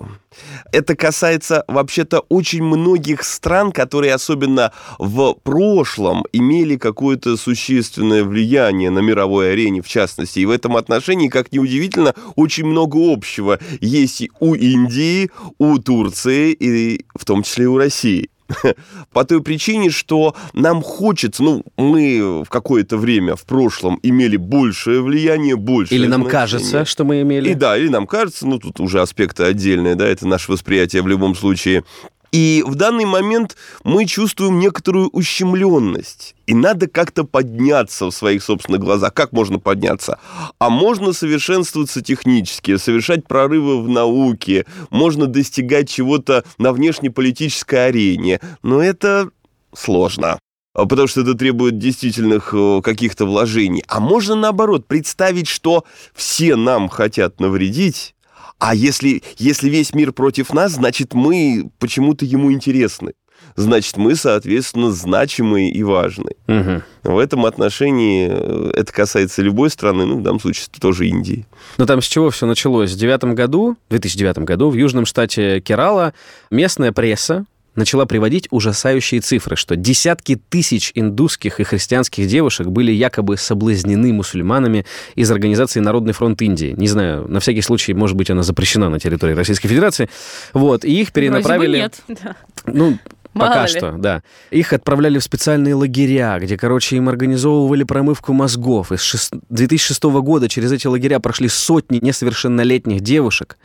Это 0.72 0.96
касается 0.96 1.64
вообще-то 1.68 2.20
очень 2.30 2.64
многих 2.64 3.24
стран, 3.24 3.72
которые 3.72 4.14
особенно 4.14 4.72
в 5.00 5.34
прошлом 5.44 6.24
имели 6.32 6.76
какое-то 6.76 7.38
существенное 7.38 8.24
влияние 8.24 8.90
на 8.90 9.00
мировой 9.00 9.54
арене, 9.54 9.82
в 9.82 9.88
частности. 9.88 10.40
И 10.40 10.46
в 10.46 10.52
этом 10.52 10.78
отношении, 10.78 11.28
как 11.28 11.52
ни 11.52 11.60
удивительно, 11.60 12.14
очень 12.36 12.66
много 12.66 12.79
общего 12.88 13.60
есть 13.82 14.22
и 14.22 14.32
у 14.40 14.54
Индии, 14.54 15.30
у 15.58 15.78
Турции 15.80 16.52
и 16.52 17.06
в 17.16 17.26
том 17.26 17.44
числе 17.44 17.66
и 17.66 17.68
у 17.68 17.78
России. 17.78 18.30
По 19.14 19.26
той 19.26 19.42
причине, 19.42 19.90
что 19.90 20.36
нам 20.54 20.82
хочется, 20.82 21.44
ну, 21.44 21.64
мы 21.78 22.44
в 22.44 22.50
какое-то 22.50 22.98
время 22.98 23.36
в 23.36 23.44
прошлом 23.44 24.00
имели 24.04 24.38
большее 24.38 25.02
влияние, 25.02 25.56
больше. 25.56 25.94
Или 25.94 26.08
нам 26.08 26.26
кажется, 26.26 26.86
что 26.86 27.04
мы 27.04 27.22
имели. 27.22 27.50
И 27.50 27.54
да, 27.54 27.78
или 27.78 27.90
нам 27.90 28.08
кажется, 28.08 28.48
ну, 28.48 28.60
тут 28.60 28.80
уже 28.80 29.02
аспекты 29.02 29.44
отдельные, 29.44 29.96
да, 29.96 30.08
это 30.08 30.28
наше 30.28 30.52
восприятие 30.52 31.02
в 31.02 31.08
любом 31.08 31.36
случае. 31.36 31.84
И 32.32 32.64
в 32.66 32.76
данный 32.76 33.06
момент 33.06 33.56
мы 33.84 34.06
чувствуем 34.06 34.60
некоторую 34.60 35.10
ущемленность. 35.10 36.36
И 36.46 36.54
надо 36.54 36.88
как-то 36.88 37.24
подняться 37.24 38.06
в 38.06 38.12
своих 38.12 38.44
собственных 38.44 38.82
глазах. 38.82 39.14
Как 39.14 39.32
можно 39.32 39.60
подняться? 39.60 40.20
А 40.60 40.70
можно 40.70 41.14
совершенствоваться 41.14 42.02
технически, 42.02 42.78
совершать 42.78 43.28
прорывы 43.28 43.82
в 43.82 43.90
науке, 43.90 44.66
можно 44.90 45.28
достигать 45.28 45.90
чего-то 45.90 46.44
на 46.58 46.72
внешнеполитической 46.72 47.88
арене. 47.88 48.40
Но 48.64 48.82
это 48.82 49.30
сложно 49.74 50.40
а 50.76 50.86
потому 50.86 51.08
что 51.08 51.22
это 51.22 51.34
требует 51.34 51.78
действительных 51.78 52.54
э, 52.54 52.82
каких-то 52.82 53.26
вложений. 53.26 53.84
А 53.88 54.00
можно 54.00 54.36
наоборот 54.36 54.88
представить, 54.88 55.48
что 55.48 55.84
все 56.14 56.56
нам 56.56 56.88
хотят 56.88 57.40
навредить, 57.42 58.16
а 58.60 58.76
если, 58.76 59.24
если 59.38 59.70
весь 59.70 59.94
мир 59.94 60.12
против 60.12 60.54
нас, 60.54 60.74
значит, 60.74 61.14
мы 61.14 61.72
почему-то 61.80 62.26
ему 62.26 62.52
интересны. 62.52 63.14
Значит, 63.56 63.98
мы, 63.98 64.16
соответственно, 64.16 64.92
значимые 64.92 65.72
и 65.72 65.82
важны. 65.82 66.32
Угу. 66.48 66.84
В 67.04 67.18
этом 67.18 67.46
отношении 67.46 68.30
э, 68.30 68.72
это 68.76 68.92
касается 68.92 69.42
любой 69.42 69.70
страны, 69.70 70.06
ну, 70.06 70.20
в 70.20 70.24
данном 70.24 70.40
случае, 70.40 70.68
тоже 70.80 71.08
Индии. 71.08 71.46
Но 71.78 71.86
там 71.86 72.02
с 72.02 72.06
чего 72.06 72.30
все 72.30 72.46
началось? 72.46 72.92
В 72.92 72.98
2009 72.98 73.36
году, 73.36 73.78
в 73.88 73.90
2009 73.92 74.40
году 74.40 74.70
в 74.70 74.76
южном 74.76 75.06
штате 75.06 75.62
Керала 75.62 76.14
местная 76.52 76.92
пресса 76.92 77.46
начала 77.76 78.06
приводить 78.06 78.48
ужасающие 78.52 79.22
цифры, 79.22 79.56
что 79.56 79.76
десятки 79.76 80.40
тысяч 80.50 80.92
индусских 80.96 81.60
и 81.60 81.64
христианских 81.64 82.28
девушек 82.28 82.68
были 82.68 82.92
якобы 82.92 83.38
соблазнены 83.38 84.14
мусульманами 84.14 84.86
из 85.16 85.32
организации 85.32 85.80
Народный 85.80 86.14
фронт 86.14 86.42
Индии. 86.42 86.74
Не 86.78 86.88
знаю, 86.88 87.28
на 87.28 87.40
всякий 87.40 87.62
случай, 87.62 87.94
может 87.94 88.16
быть, 88.16 88.30
она 88.30 88.44
запрещена 88.44 88.90
на 88.90 89.00
территории 89.00 89.34
Российской 89.34 89.68
Федерации. 89.68 90.10
Вот, 90.54 90.86
и 90.86 91.02
их 91.02 91.12
перенаправили... 91.12 91.78
Вроде 91.78 91.92
бы 92.08 92.14
нет. 92.14 92.36
Ну, 92.66 92.98
Мало 93.40 93.52
Пока 93.52 93.62
ли. 93.68 93.70
что, 93.70 93.92
да. 93.94 94.22
Их 94.52 94.74
отправляли 94.74 95.18
в 95.18 95.24
специальные 95.24 95.74
лагеря, 95.74 96.38
где, 96.40 96.58
короче, 96.58 96.98
им 96.98 97.08
организовывали 97.08 97.84
промывку 97.84 98.34
мозгов. 98.34 98.92
И 98.92 98.98
с 98.98 99.32
2006 99.50 100.04
года 100.04 100.50
через 100.50 100.74
эти 100.74 100.88
лагеря 100.88 101.20
прошли 101.22 101.48
сотни 101.48 102.00
несовершеннолетних 102.02 103.00
девушек. 103.00 103.58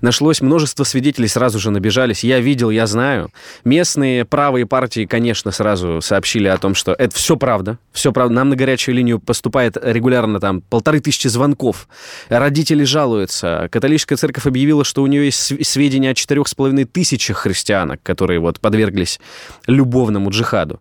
Нашлось 0.00 0.40
множество 0.40 0.84
свидетелей, 0.84 1.26
сразу 1.26 1.58
же 1.58 1.70
набежались. 1.72 2.22
Я 2.22 2.38
видел, 2.38 2.70
я 2.70 2.86
знаю. 2.86 3.30
Местные 3.64 4.24
правые 4.24 4.64
партии, 4.64 5.06
конечно, 5.06 5.50
сразу 5.50 6.00
сообщили 6.00 6.46
о 6.46 6.56
том, 6.56 6.76
что 6.76 6.92
это 6.92 7.14
все 7.16 7.36
правда. 7.36 7.78
Все 7.90 8.12
правда. 8.12 8.32
Нам 8.32 8.50
на 8.50 8.56
горячую 8.56 8.94
линию 8.94 9.18
поступает 9.18 9.76
регулярно 9.82 10.38
там 10.38 10.60
полторы 10.60 11.00
тысячи 11.00 11.26
звонков. 11.26 11.88
Родители 12.28 12.84
жалуются. 12.84 13.68
Католическая 13.72 14.16
церковь 14.16 14.46
объявила, 14.46 14.84
что 14.84 15.02
у 15.02 15.08
нее 15.08 15.24
есть 15.24 15.66
сведения 15.66 16.10
о 16.10 16.14
четырех 16.14 16.46
с 16.46 16.54
половиной 16.54 16.84
тысячах 16.84 17.38
христианок, 17.38 18.00
которые 18.04 18.38
вот 18.38 18.60
подверглись 18.60 19.15
подверглись 19.16 19.20
любовному 19.66 20.30
джихаду. 20.30 20.80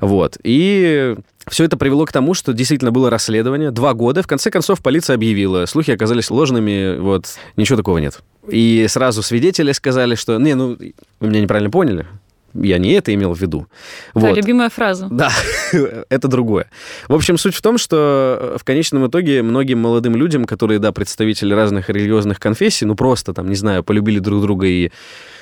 Вот. 0.00 0.36
И 0.42 1.14
все 1.48 1.64
это 1.64 1.76
привело 1.76 2.06
к 2.06 2.12
тому, 2.12 2.34
что 2.34 2.52
действительно 2.52 2.90
было 2.90 3.10
расследование. 3.10 3.70
Два 3.70 3.94
года. 3.94 4.22
В 4.22 4.26
конце 4.26 4.50
концов, 4.50 4.82
полиция 4.82 5.14
объявила. 5.14 5.66
Слухи 5.66 5.92
оказались 5.92 6.30
ложными. 6.30 6.98
Вот. 6.98 7.26
Ничего 7.56 7.76
такого 7.76 7.98
нет. 7.98 8.20
И 8.48 8.86
сразу 8.88 9.22
свидетели 9.22 9.72
сказали, 9.72 10.14
что... 10.14 10.38
Не, 10.38 10.54
ну, 10.54 10.76
вы 11.20 11.28
меня 11.28 11.40
неправильно 11.40 11.70
поняли. 11.70 12.06
Я 12.54 12.78
не 12.78 12.92
это 12.92 13.14
имел 13.14 13.32
в 13.32 13.40
виду. 13.40 13.66
Да, 14.14 14.20
вот. 14.20 14.36
любимая 14.36 14.68
фраза. 14.68 15.08
Да, 15.10 15.30
это 16.10 16.28
другое. 16.28 16.68
В 17.08 17.14
общем, 17.14 17.38
суть 17.38 17.54
в 17.54 17.62
том, 17.62 17.78
что 17.78 18.56
в 18.60 18.64
конечном 18.64 19.06
итоге 19.06 19.42
многим 19.42 19.78
молодым 19.78 20.16
людям, 20.16 20.44
которые, 20.44 20.78
да, 20.78 20.92
представители 20.92 21.54
разных 21.54 21.88
религиозных 21.88 22.38
конфессий, 22.38 22.84
ну 22.84 22.94
просто 22.94 23.32
там, 23.32 23.48
не 23.48 23.54
знаю, 23.54 23.82
полюбили 23.82 24.18
друг 24.18 24.42
друга 24.42 24.66
и 24.66 24.90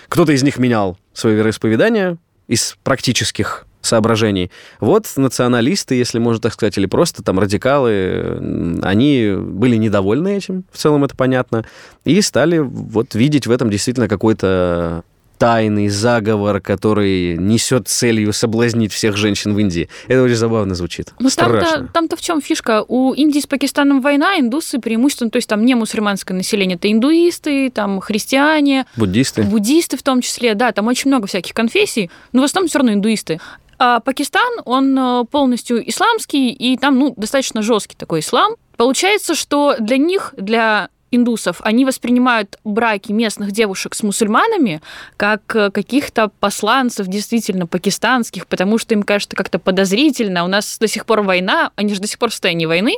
кто-то 0.08 0.30
из 0.32 0.44
них 0.44 0.58
менял 0.58 0.98
свое 1.12 1.36
вероисповедание 1.36 2.16
из 2.50 2.76
практических 2.82 3.64
соображений. 3.80 4.50
Вот 4.80 5.06
националисты, 5.16 5.94
если 5.94 6.18
можно 6.18 6.42
так 6.42 6.52
сказать, 6.52 6.76
или 6.76 6.86
просто 6.86 7.22
там 7.22 7.38
радикалы, 7.38 8.78
они 8.82 9.34
были 9.38 9.76
недовольны 9.76 10.36
этим, 10.36 10.64
в 10.72 10.76
целом 10.76 11.04
это 11.04 11.16
понятно, 11.16 11.64
и 12.04 12.20
стали 12.20 12.58
вот 12.58 13.14
видеть 13.14 13.46
в 13.46 13.52
этом 13.52 13.70
действительно 13.70 14.08
какой-то 14.08 15.04
тайный 15.40 15.88
заговор, 15.88 16.60
который 16.60 17.38
несет 17.38 17.88
целью 17.88 18.34
соблазнить 18.34 18.92
всех 18.92 19.16
женщин 19.16 19.54
в 19.54 19.58
Индии. 19.58 19.88
Это 20.06 20.22
очень 20.22 20.36
забавно 20.36 20.74
звучит. 20.74 21.14
Ну 21.18 21.30
там-то, 21.30 21.88
там-то 21.94 22.16
в 22.16 22.20
чем 22.20 22.42
фишка? 22.42 22.84
У 22.86 23.14
Индии 23.14 23.40
с 23.40 23.46
Пакистаном 23.46 24.02
война, 24.02 24.38
индусы 24.38 24.78
преимущественно, 24.78 25.30
то 25.30 25.36
есть 25.36 25.48
там 25.48 25.64
не 25.64 25.74
мусульманское 25.74 26.36
население, 26.36 26.76
это 26.76 26.92
индуисты, 26.92 27.70
там 27.70 28.00
христиане, 28.00 28.84
буддисты, 28.96 29.42
буддисты 29.42 29.96
в 29.96 30.02
том 30.02 30.20
числе, 30.20 30.54
да, 30.54 30.72
там 30.72 30.86
очень 30.88 31.08
много 31.08 31.26
всяких 31.26 31.54
конфессий, 31.54 32.10
но 32.32 32.42
в 32.42 32.44
основном 32.44 32.68
все 32.68 32.78
равно 32.78 32.92
индуисты. 32.92 33.40
А 33.78 34.00
Пакистан, 34.00 34.60
он 34.66 34.98
э, 34.98 35.24
полностью 35.24 35.88
исламский, 35.88 36.50
и 36.50 36.76
там, 36.76 36.98
ну, 36.98 37.14
достаточно 37.16 37.62
жесткий 37.62 37.96
такой 37.96 38.20
ислам. 38.20 38.56
Получается, 38.76 39.34
что 39.34 39.76
для 39.80 39.96
них, 39.96 40.34
для 40.36 40.90
индусов, 41.10 41.60
они 41.62 41.84
воспринимают 41.84 42.58
браки 42.64 43.12
местных 43.12 43.52
девушек 43.52 43.94
с 43.94 44.02
мусульманами 44.02 44.80
как 45.16 45.42
э, 45.54 45.70
каких-то 45.70 46.30
посланцев 46.40 47.06
действительно 47.06 47.66
пакистанских, 47.66 48.46
потому 48.46 48.78
что 48.78 48.94
им 48.94 49.02
кажется 49.02 49.36
как-то 49.36 49.58
подозрительно. 49.58 50.44
У 50.44 50.48
нас 50.48 50.78
до 50.78 50.88
сих 50.88 51.06
пор 51.06 51.22
война, 51.22 51.72
они 51.76 51.94
же 51.94 52.00
до 52.00 52.06
сих 52.06 52.18
пор 52.18 52.30
в 52.30 52.32
состоянии 52.32 52.66
войны. 52.66 52.96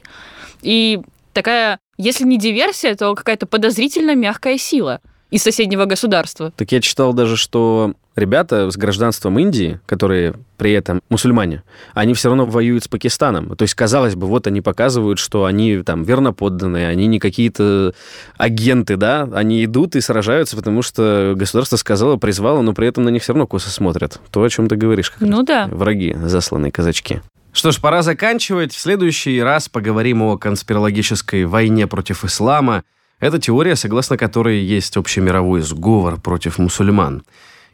И 0.62 1.00
такая, 1.32 1.78
если 1.96 2.24
не 2.24 2.38
диверсия, 2.38 2.94
то 2.94 3.14
какая-то 3.14 3.46
подозрительно 3.46 4.14
мягкая 4.14 4.58
сила 4.58 5.00
из 5.32 5.42
соседнего 5.42 5.86
государства. 5.86 6.52
Так 6.56 6.70
я 6.72 6.80
читал 6.82 7.14
даже, 7.14 7.38
что 7.38 7.94
ребята 8.14 8.70
с 8.70 8.76
гражданством 8.76 9.38
Индии, 9.38 9.80
которые 9.86 10.34
при 10.58 10.72
этом 10.72 11.00
мусульмане, 11.08 11.62
они 11.94 12.12
все 12.12 12.28
равно 12.28 12.44
воюют 12.44 12.84
с 12.84 12.88
Пакистаном. 12.88 13.56
То 13.56 13.62
есть, 13.62 13.74
казалось 13.74 14.14
бы, 14.14 14.26
вот 14.26 14.46
они 14.46 14.60
показывают, 14.60 15.18
что 15.18 15.46
они 15.46 15.78
там 15.78 16.02
верноподданные, 16.04 16.86
они 16.86 17.06
не 17.06 17.18
какие-то 17.18 17.94
агенты, 18.36 18.96
да, 18.96 19.26
они 19.32 19.64
идут 19.64 19.96
и 19.96 20.02
сражаются, 20.02 20.54
потому 20.54 20.82
что 20.82 21.32
государство 21.34 21.76
сказало, 21.76 22.18
призвало, 22.18 22.60
но 22.60 22.74
при 22.74 22.86
этом 22.86 23.04
на 23.04 23.08
них 23.08 23.22
все 23.22 23.32
равно 23.32 23.46
косо 23.46 23.70
смотрят. 23.70 24.20
То, 24.30 24.42
о 24.42 24.50
чем 24.50 24.68
ты 24.68 24.76
говоришь. 24.76 25.10
Как 25.10 25.22
ну 25.22 25.38
раз. 25.38 25.46
да. 25.46 25.68
Враги, 25.72 26.14
засланные 26.14 26.70
казачки. 26.70 27.22
Что 27.54 27.70
ж, 27.70 27.80
пора 27.80 28.02
заканчивать. 28.02 28.74
В 28.74 28.78
следующий 28.78 29.40
раз 29.40 29.70
поговорим 29.70 30.20
о 30.22 30.36
конспирологической 30.36 31.46
войне 31.46 31.86
против 31.86 32.24
ислама, 32.24 32.82
это 33.22 33.38
теория, 33.38 33.76
согласно 33.76 34.16
которой 34.16 34.58
есть 34.58 34.96
общемировой 34.96 35.60
сговор 35.60 36.20
против 36.20 36.58
мусульман. 36.58 37.22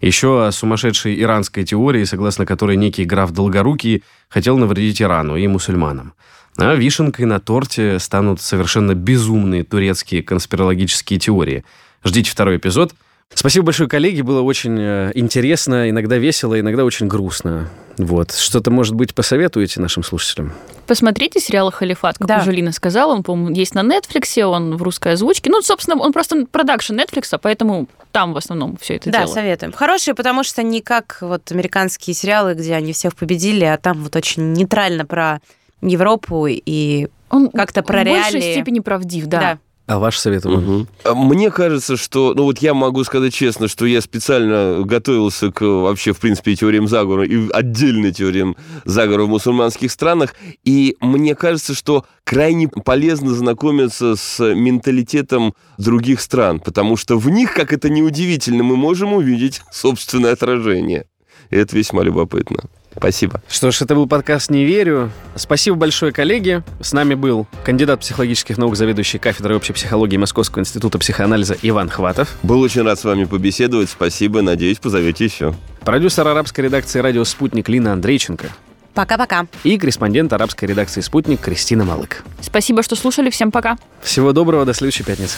Еще 0.03 0.47
о 0.47 0.53
сумасшедшей 0.53 1.21
иранской 1.21 1.65
теории, 1.65 2.05
согласно 2.05 2.45
которой 2.45 2.77
некий 2.77 3.07
граф 3.07 3.33
Долгорукий 3.33 4.05
хотел 4.29 4.59
навредить 4.59 5.01
Ирану 5.01 5.37
и 5.37 5.47
мусульманам. 5.47 6.13
А 6.59 6.75
вишенкой 6.75 7.25
на 7.25 7.41
торте 7.41 7.99
станут 7.99 8.43
совершенно 8.43 8.95
безумные 8.95 9.65
турецкие 9.65 10.23
конспирологические 10.23 11.19
теории. 11.19 11.65
Ждите 12.05 12.31
второй 12.31 12.59
эпизод– 12.59 12.95
Спасибо 13.35 13.67
большое, 13.67 13.89
коллеги. 13.89 14.23
Было 14.23 14.43
очень 14.43 14.77
э, 14.79 15.13
интересно, 15.15 15.89
иногда 15.91 16.19
весело, 16.19 16.59
иногда 16.59 16.85
очень 16.85 17.07
грустно. 17.07 17.69
Вот. 17.97 18.33
Что-то, 18.33 18.71
может 18.71 18.95
быть, 18.95 19.15
посоветуете 19.15 19.81
нашим 19.81 20.03
слушателям? 20.03 20.53
Посмотрите 20.87 21.41
сериал 21.41 21.71
«Халифат», 21.71 22.19
как 22.19 22.27
да. 22.27 22.41
уже 22.41 22.53
Лина 22.53 22.73
сказала. 22.73 23.13
Он, 23.13 23.23
по-моему, 23.23 23.55
есть 23.55 23.75
на 23.75 23.81
Netflix, 23.81 24.43
он 24.43 24.77
в 24.77 24.83
русской 24.83 25.13
озвучке. 25.13 25.51
Ну, 25.51 25.61
собственно, 25.63 26.01
он 26.01 26.13
просто 26.13 26.47
продакшн 26.47 26.95
Netflix, 26.95 27.39
поэтому 27.41 27.89
там 28.13 28.33
в 28.33 28.37
основном 28.37 28.77
все 28.81 28.97
это 28.97 29.11
да, 29.11 29.19
дело. 29.19 29.35
Да, 29.35 29.41
советуем. 29.41 29.73
Хорошие, 29.73 30.15
потому 30.15 30.43
что 30.43 30.63
не 30.63 30.81
как 30.81 31.19
вот 31.21 31.53
американские 31.53 32.15
сериалы, 32.15 32.55
где 32.55 32.75
они 32.75 32.93
всех 32.93 33.15
победили, 33.15 33.65
а 33.65 33.77
там 33.77 34.03
вот 34.03 34.17
очень 34.17 34.53
нейтрально 34.53 35.05
про 35.05 35.41
Европу 35.81 36.47
и 36.49 37.09
он 37.31 37.51
как-то 37.51 37.83
про 37.83 38.03
реалии. 38.03 38.21
В 38.21 38.33
большей 38.33 38.53
степени 38.53 38.81
правдив, 38.81 39.27
да. 39.27 39.41
да. 39.41 39.59
А 39.89 39.99
ваш 39.99 40.19
совет, 40.19 40.45
Угу. 40.45 40.87
Мне 41.15 41.51
кажется, 41.51 41.97
что, 41.97 42.35
ну 42.35 42.45
вот 42.45 42.59
я 42.59 42.75
могу 42.75 43.05
сказать 43.05 43.33
честно, 43.33 43.69
что 43.69 43.87
я 43.87 44.03
специально 44.03 44.83
готовился 44.85 45.51
к 45.51 45.63
вообще, 45.63 46.13
в 46.13 46.19
принципе, 46.19 46.55
теориям 46.55 46.87
заговора 46.87 47.25
и 47.25 47.51
отдельной 47.51 48.13
теориям 48.13 48.55
заговора 48.85 49.25
в 49.25 49.29
мусульманских 49.29 49.91
странах, 49.91 50.35
и 50.63 50.97
мне 51.01 51.35
кажется, 51.35 51.75
что 51.75 52.05
крайне 52.25 52.69
полезно 52.69 53.33
знакомиться 53.33 54.15
с 54.15 54.55
менталитетом 54.55 55.55
других 55.79 56.21
стран, 56.21 56.61
потому 56.61 56.99
что 56.99 57.17
в 57.17 57.31
них, 57.31 57.55
как 57.55 57.73
это 57.73 57.89
неудивительно, 57.89 58.63
мы 58.63 58.77
можем 58.77 59.15
увидеть 59.15 59.63
собственное 59.73 60.35
отражение. 60.35 61.07
И 61.49 61.57
это 61.57 61.75
весьма 61.75 62.03
любопытно. 62.03 62.65
Спасибо. 62.99 63.41
Что 63.49 63.71
ж, 63.71 63.83
это 63.83 63.95
был 63.95 64.07
подкаст 64.07 64.51
«Не 64.51 64.65
верю». 64.65 65.11
Спасибо 65.37 65.77
большое, 65.77 66.13
коллеги. 66.13 66.63
С 66.81 66.93
нами 66.93 67.15
был 67.15 67.47
кандидат 67.65 68.01
психологических 68.01 68.59
наук, 68.59 68.77
заведующий 68.77 69.19
кафедрой 69.19 69.57
общей 69.57 69.73
психологии 69.73 70.17
Московского 70.17 70.63
института 70.63 70.99
психоанализа 70.99 71.57
Иван 71.63 71.89
Хватов. 71.89 72.37
Был 72.43 72.61
очень 72.61 72.83
рад 72.83 72.99
с 72.99 73.05
вами 73.05 73.25
побеседовать. 73.25 73.89
Спасибо. 73.89 74.43
Надеюсь, 74.43 74.79
позовете 74.79 75.25
еще. 75.25 75.55
Продюсер 75.83 76.27
арабской 76.27 76.63
редакции 76.63 76.99
«Радио 76.99 77.23
Спутник» 77.23 77.69
Лина 77.69 77.93
Андрейченко. 77.93 78.49
Пока-пока. 78.95 79.47
И 79.63 79.79
корреспондент 79.79 80.33
арабской 80.33 80.65
редакции 80.65 81.01
«Спутник» 81.01 81.41
Кристина 81.41 81.85
Малык. 81.85 82.25
Спасибо, 82.41 82.83
что 82.83 82.97
слушали. 82.97 83.31
Всем 83.31 83.53
пока. 83.53 83.79
Всего 84.03 84.33
доброго. 84.33 84.65
До 84.65 84.75
следующей 84.75 85.05
пятницы. 85.05 85.37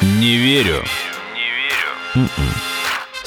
Не 0.00 0.36
верю. 0.36 0.84
Не 1.34 2.20
верю. 2.20 2.28
Mm-mm. 2.28 2.77